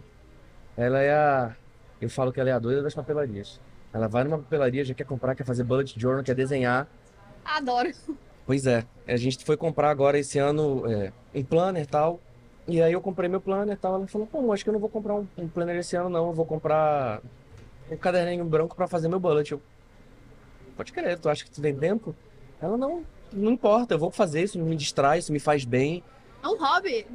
[0.77, 1.57] Ela é a.
[2.01, 3.61] Eu falo que ela é a doida das papelarias.
[3.93, 6.87] Ela vai numa papelaria, já quer comprar, quer fazer bullet journal, quer desenhar.
[7.45, 7.91] Adoro.
[8.49, 12.19] Pois é, a gente foi comprar agora esse ano é, um planner e tal.
[12.67, 13.97] E aí eu comprei meu planner e tal.
[13.97, 16.29] Ela falou, pô, acho que eu não vou comprar um, um planner esse ano, não.
[16.29, 17.21] Eu vou comprar
[17.91, 19.53] um caderninho branco pra fazer meu bullet.
[19.53, 19.61] Eu,
[20.79, 22.17] pode crer, tu acha que tu tem tempo?
[22.59, 26.03] Ela, não, não importa, eu vou fazer isso, me distrai, isso me faz bem.
[26.43, 27.07] É um hobby.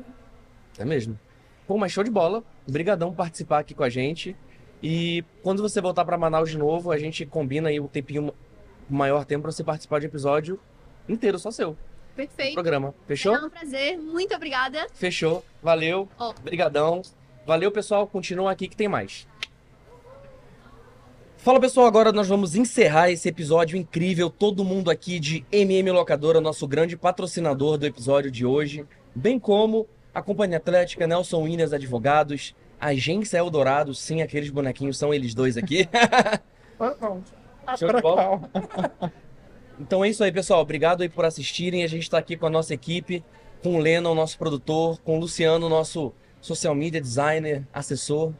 [0.77, 1.19] É mesmo.
[1.65, 2.43] Pô, mas show de bola.
[2.67, 4.37] Obrigadão por participar aqui com a gente.
[4.83, 8.31] E quando você voltar pra Manaus de novo, a gente combina aí o tempinho,
[8.87, 10.59] o maior tempo pra você participar de um episódio
[11.07, 11.75] inteiro, só seu.
[12.15, 12.53] Perfeito.
[12.53, 12.93] Programa.
[13.07, 13.35] Fechou?
[13.35, 13.97] É um prazer.
[13.97, 14.87] Muito obrigada.
[14.93, 15.43] Fechou.
[15.61, 16.07] Valeu.
[16.17, 16.29] Ó.
[16.29, 17.01] Obrigadão.
[17.45, 18.05] Valeu, pessoal.
[18.07, 19.27] Continua aqui que tem mais.
[21.37, 21.87] Fala, pessoal.
[21.87, 24.29] Agora nós vamos encerrar esse episódio incrível.
[24.29, 28.85] Todo mundo aqui de MM Locadora, nosso grande patrocinador do episódio de hoje.
[29.15, 33.93] Bem como a Companhia Atlética, Nelson Williams Advogados, Agência Eldorado.
[33.95, 35.89] Sim, aqueles bonequinhos são eles dois aqui.
[37.77, 38.41] Show de bola.
[39.79, 40.61] Então é isso aí, pessoal.
[40.61, 41.83] Obrigado aí por assistirem.
[41.83, 43.23] A gente está aqui com a nossa equipe,
[43.61, 48.33] com o Lennon, nosso produtor, com o Luciano, nosso social media designer, assessor,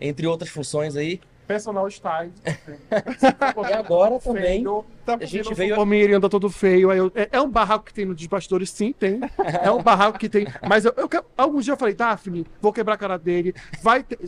[0.00, 1.20] entre outras funções aí.
[1.46, 2.32] Personal style.
[3.68, 4.64] E agora também.
[5.04, 6.90] Tá a gente veio- O Palmeiras anda todo feio.
[6.90, 9.20] Aí eu- é, é um barraco que tem no bastidores, sim, tem.
[9.62, 10.46] É um barraco que tem.
[10.66, 13.54] Mas eu, eu, alguns dias eu falei, Daphne, vou quebrar a cara dele.
[13.82, 14.18] Vai ter.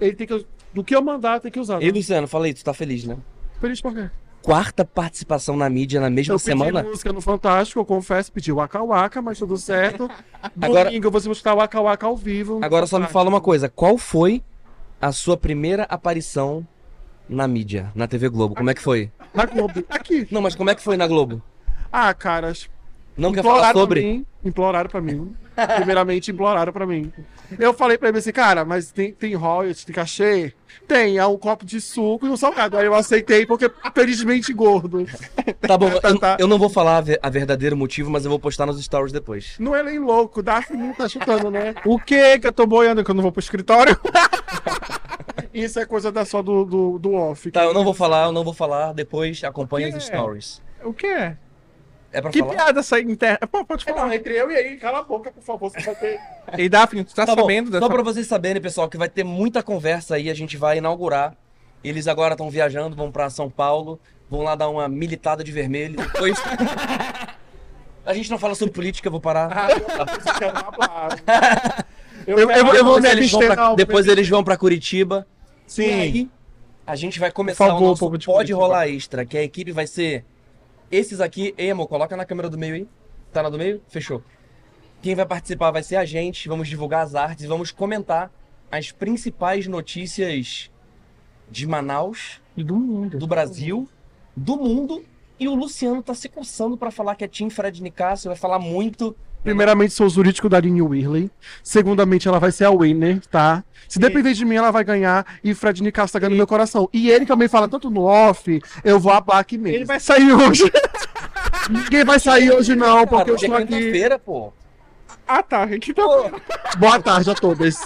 [0.00, 0.46] Ele tem que.
[0.74, 1.82] Do que eu mandar, tem que usar.
[1.82, 3.16] E Luciano, fala aí, tu tá feliz, né?
[3.60, 4.10] Feliz por quê?
[4.42, 6.82] Quarta participação na mídia na mesma Eu semana.
[6.82, 10.10] música no Fantástico, eu confesso, pedi Waka Waka, mas tudo certo.
[10.60, 12.58] Agora- Domingo eu vou buscar Waka Waka ao vivo.
[12.62, 14.42] Agora só me fala uma coisa, qual foi
[15.00, 16.66] a sua primeira aparição
[17.28, 18.54] na mídia, na TV Globo?
[18.56, 19.10] Como é que foi?
[19.32, 19.84] Na Globo.
[19.88, 20.26] Aqui.
[20.30, 21.40] Não, mas como é que foi na Globo?
[21.92, 22.68] Ah, caras.
[23.16, 24.00] Não quer falar sobre?
[24.00, 25.36] Pra mim, imploraram pra mim.
[25.76, 27.12] Primeiramente, imploraram pra mim.
[27.58, 30.52] Eu falei pra ele assim, cara, mas tem, tem royalties, tem cachê?
[30.88, 32.76] Tem, é um copo de suco e um salgado.
[32.78, 35.06] Aí eu aceitei porque, felizmente, gordo.
[35.60, 36.36] Tá bom, eu, Tá.
[36.40, 39.54] eu não vou falar a a verdadeiro motivo, mas eu vou postar nos stories depois.
[39.58, 41.74] Não é nem louco, Daphne não tá chutando, né?
[41.86, 43.96] O que que eu tô boiando que eu não vou pro escritório?
[45.52, 47.50] Isso é coisa da só do, do, do off.
[47.50, 50.62] Tá, eu não vou falar, eu não vou falar, depois acompanha os stories.
[50.82, 51.36] O que é?
[52.12, 52.54] É pra Que falar?
[52.54, 53.38] piada essa interna?
[53.50, 54.14] Pô, pode É, falar.
[54.14, 56.20] entre eu e aí, cala a boca, por favor, você vai ter...
[56.58, 57.84] Ei, Daphne, tu tá, Tá bom, sabendo dessa...
[57.86, 61.34] Só pra vocês saberem, pessoal, que vai ter muita conversa aí, a gente vai inaugurar.
[61.82, 63.98] Eles agora estão viajando, vão pra São Paulo,
[64.30, 65.96] vão lá dar uma militada de vermelho.
[65.96, 66.36] Depois.
[68.04, 69.68] a gente não fala sobre política, eu vou parar.
[72.26, 73.56] Eu, eu, eu, vou depois me eles vão abster.
[73.56, 75.26] pra, não, depois eles vão pra Curitiba.
[75.66, 75.82] Sim.
[75.82, 76.30] E aí,
[76.86, 78.58] a gente vai começar favor, o nosso Pode Curitiba.
[78.58, 80.24] Rolar Extra, que a equipe vai ser
[80.92, 81.54] esses aqui.
[81.58, 82.88] Ei, amor, coloca na câmera do meio aí.
[83.32, 83.82] Tá na do meio?
[83.88, 84.22] Fechou.
[85.00, 88.30] Quem vai participar vai ser a gente, vamos divulgar as artes, vamos comentar
[88.70, 90.70] as principais notícias
[91.50, 93.18] de Manaus, E do mundo.
[93.18, 93.88] do Brasil,
[94.36, 95.04] do mundo.
[95.42, 98.60] E o Luciano tá se coçando pra falar que é Team Fred Nicásio, vai falar
[98.60, 99.12] muito.
[99.42, 101.28] Primeiramente, sou o jurídico da Aline Whirley.
[101.64, 103.64] Segundamente, ela vai ser a winner, tá?
[103.88, 105.26] Se depender de mim, ela vai ganhar.
[105.42, 106.88] E Fred Nicasso tá ganhando meu coração.
[106.92, 109.78] E ele também fala tanto no off, eu vou hablar aqui mesmo.
[109.78, 110.62] Ele vai sair hoje.
[111.68, 113.74] Ninguém vai sair hoje, não, porque eu hoje é estou aqui.
[113.74, 114.52] quinta-feira, pô.
[115.34, 115.62] Ah, tá.
[115.62, 116.02] Aqui tá...
[116.76, 117.76] Boa tarde a todos.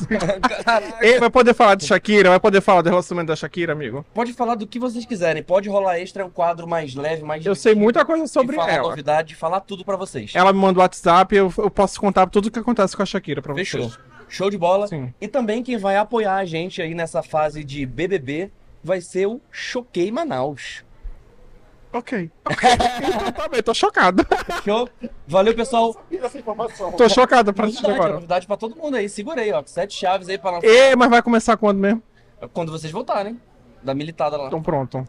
[1.01, 2.31] Ei, vai poder falar de Shakira?
[2.31, 4.05] Vai poder falar do relacionamento da Shakira, amigo?
[4.13, 5.45] Pode falar do que vocês quiserem.
[5.45, 8.73] Pode rolar extra, é um quadro mais leve, mais Eu sei muita coisa sobre falar
[8.73, 8.89] ela.
[8.89, 10.33] novidade, falar tudo pra vocês.
[10.35, 13.07] Ela me manda o WhatsApp, eu, eu posso contar tudo o que acontece com a
[13.07, 13.83] Shakira pra Fechou.
[13.83, 13.99] vocês.
[14.29, 14.89] Show de bola.
[14.89, 15.15] Sim.
[15.21, 18.51] E também quem vai apoiar a gente aí nessa fase de BBB
[18.83, 20.85] vai ser o Choquei Manaus.
[21.97, 22.31] Ok.
[22.51, 24.25] então tá bem, tô chocado.
[24.57, 24.89] Fechou?
[25.27, 25.95] Valeu, pessoal.
[26.97, 28.13] Tô chocado pra Novidade, agora.
[28.15, 29.09] novidade pra todo mundo aí.
[29.09, 29.63] Segurei, ó.
[29.65, 32.03] Sete chaves aí pra lançar E, mas vai começar quando mesmo?
[32.53, 33.41] quando vocês voltarem.
[33.83, 34.47] Da militada lá.
[34.49, 35.07] Então pronto.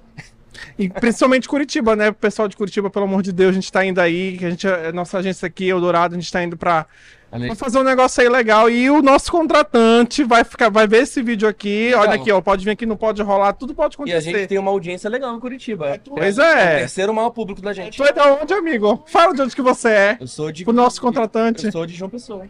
[0.78, 2.10] E principalmente Curitiba, né?
[2.10, 4.50] O pessoal de Curitiba, pelo amor de Deus, a gente tá indo aí, que a
[4.50, 6.88] gente, a nossa agência aqui, Eldorado, a gente tá indo pra,
[7.30, 8.70] pra fazer um negócio aí legal.
[8.70, 11.86] E o nosso contratante vai ficar, vai ver esse vídeo aqui.
[11.88, 12.02] Legal.
[12.02, 14.22] Olha aqui, ó, pode vir aqui, não pode rolar, tudo pode E a acontecer.
[14.40, 16.00] gente tem uma audiência legal em Curitiba.
[16.08, 16.78] Pois É o é.
[16.80, 17.98] terceiro maior público da gente.
[17.98, 19.04] Tu é da onde, amigo?
[19.08, 20.18] Fala de onde que você é.
[20.20, 20.64] Eu sou de.
[20.64, 21.66] Pro nosso contratante.
[21.66, 22.46] Eu sou de João Pessoa.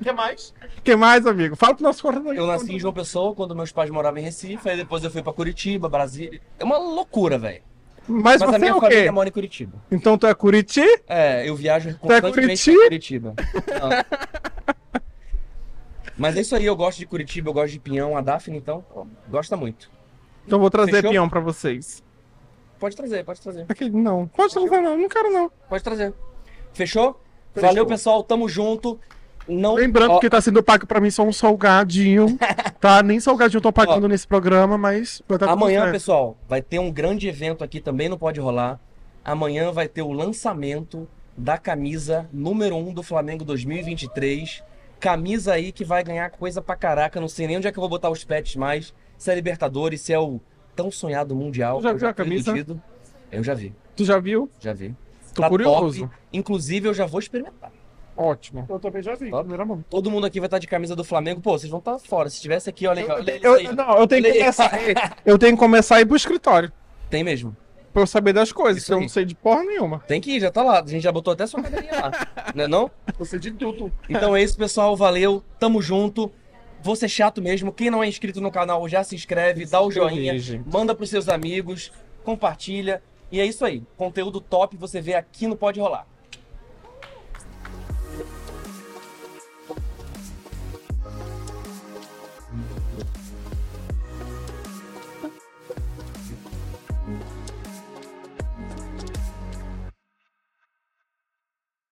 [0.00, 0.54] O que mais?
[0.78, 1.56] O que mais, amigo?
[1.56, 2.36] Fala pro nosso contratante.
[2.36, 5.22] Eu nasci em João Pessoa quando meus pais moravam em Recife, aí depois eu fui
[5.22, 6.40] pra Curitiba, Brasília.
[6.58, 7.62] É uma loucura, velho.
[8.08, 9.10] Mas, Mas a você é minha o família quê?
[9.10, 9.78] mora em Curitiba.
[9.90, 10.82] Então tu é Curiti?
[11.06, 12.72] É, eu viajo é constantemente Curiti?
[12.72, 13.34] pra Curitiba.
[13.80, 15.00] Não.
[16.16, 18.82] Mas é isso aí, eu gosto de Curitiba, eu gosto de Pinhão, a Daphne, então,
[18.92, 19.88] pô, gosta muito.
[20.46, 21.10] Então vou trazer Fechou?
[21.10, 22.02] peão pra vocês.
[22.80, 23.66] Pode trazer, pode trazer.
[23.68, 24.26] Aqui, não.
[24.28, 25.50] Pode trazer não, não quero não.
[25.68, 26.12] Pode trazer.
[26.72, 27.20] Fechou?
[27.52, 27.68] Fechou.
[27.68, 28.98] Valeu, pessoal, tamo junto.
[29.48, 29.74] Não...
[29.74, 32.38] Lembrando Ó, que tá sendo pago pra mim só um salgadinho,
[32.78, 33.02] tá?
[33.02, 35.22] Nem salgadinho eu tô pagando nesse programa, mas...
[35.38, 38.78] tá Amanhã, pessoal, vai ter um grande evento aqui também, não pode rolar.
[39.24, 44.62] Amanhã vai ter o lançamento da camisa número 1 do Flamengo 2023.
[44.98, 47.20] Camisa aí que vai ganhar coisa pra caraca.
[47.20, 48.92] Não sei nem onde é que eu vou botar os pets mais.
[49.16, 50.40] Se é Libertadores, se é o
[50.74, 51.78] tão sonhado Mundial.
[51.78, 52.50] Tu já viu a camisa?
[52.50, 52.82] iludido.
[53.30, 54.50] Eu já vi, Tu já viu?
[54.60, 54.94] já vi.
[55.34, 56.00] Tô Tá curioso.
[56.00, 56.14] top.
[56.32, 57.70] Inclusive, eu já vou experimentar.
[58.20, 58.66] Ótimo.
[58.68, 59.42] Eu também já vi, Top.
[59.42, 59.84] primeira mão.
[59.88, 61.40] Todo mundo aqui vai estar de camisa do Flamengo.
[61.40, 62.28] Pô, vocês vão estar fora.
[62.28, 63.72] Se tivesse aqui, olha, olha eles Eu, aí.
[63.72, 64.72] não, eu tenho que Olha começar,
[65.24, 66.72] eu tenho que começar a ir pro escritório,
[67.08, 67.56] Tem mesmo.
[67.92, 69.02] pra eu saber das coisas, Isso eu aí.
[69.02, 70.00] não sei de porra nenhuma.
[70.00, 70.80] Tem que ir, já tá lá.
[70.82, 72.10] A gente já botou até sua cadeirinha lá.
[72.56, 72.90] Não é não?
[73.18, 73.92] Eu sei de tudo.
[74.08, 74.96] Então é isso, pessoal.
[74.96, 75.44] Valeu.
[75.60, 76.32] Tamo junto.
[76.82, 77.72] Vou ser chato mesmo.
[77.72, 80.32] Quem não é inscrito no canal já se inscreve, dá o joinha,
[80.66, 81.92] manda pros seus amigos,
[82.24, 83.02] compartilha.
[83.30, 83.82] E é isso aí.
[83.96, 86.06] Conteúdo top você vê aqui no Pode Rolar.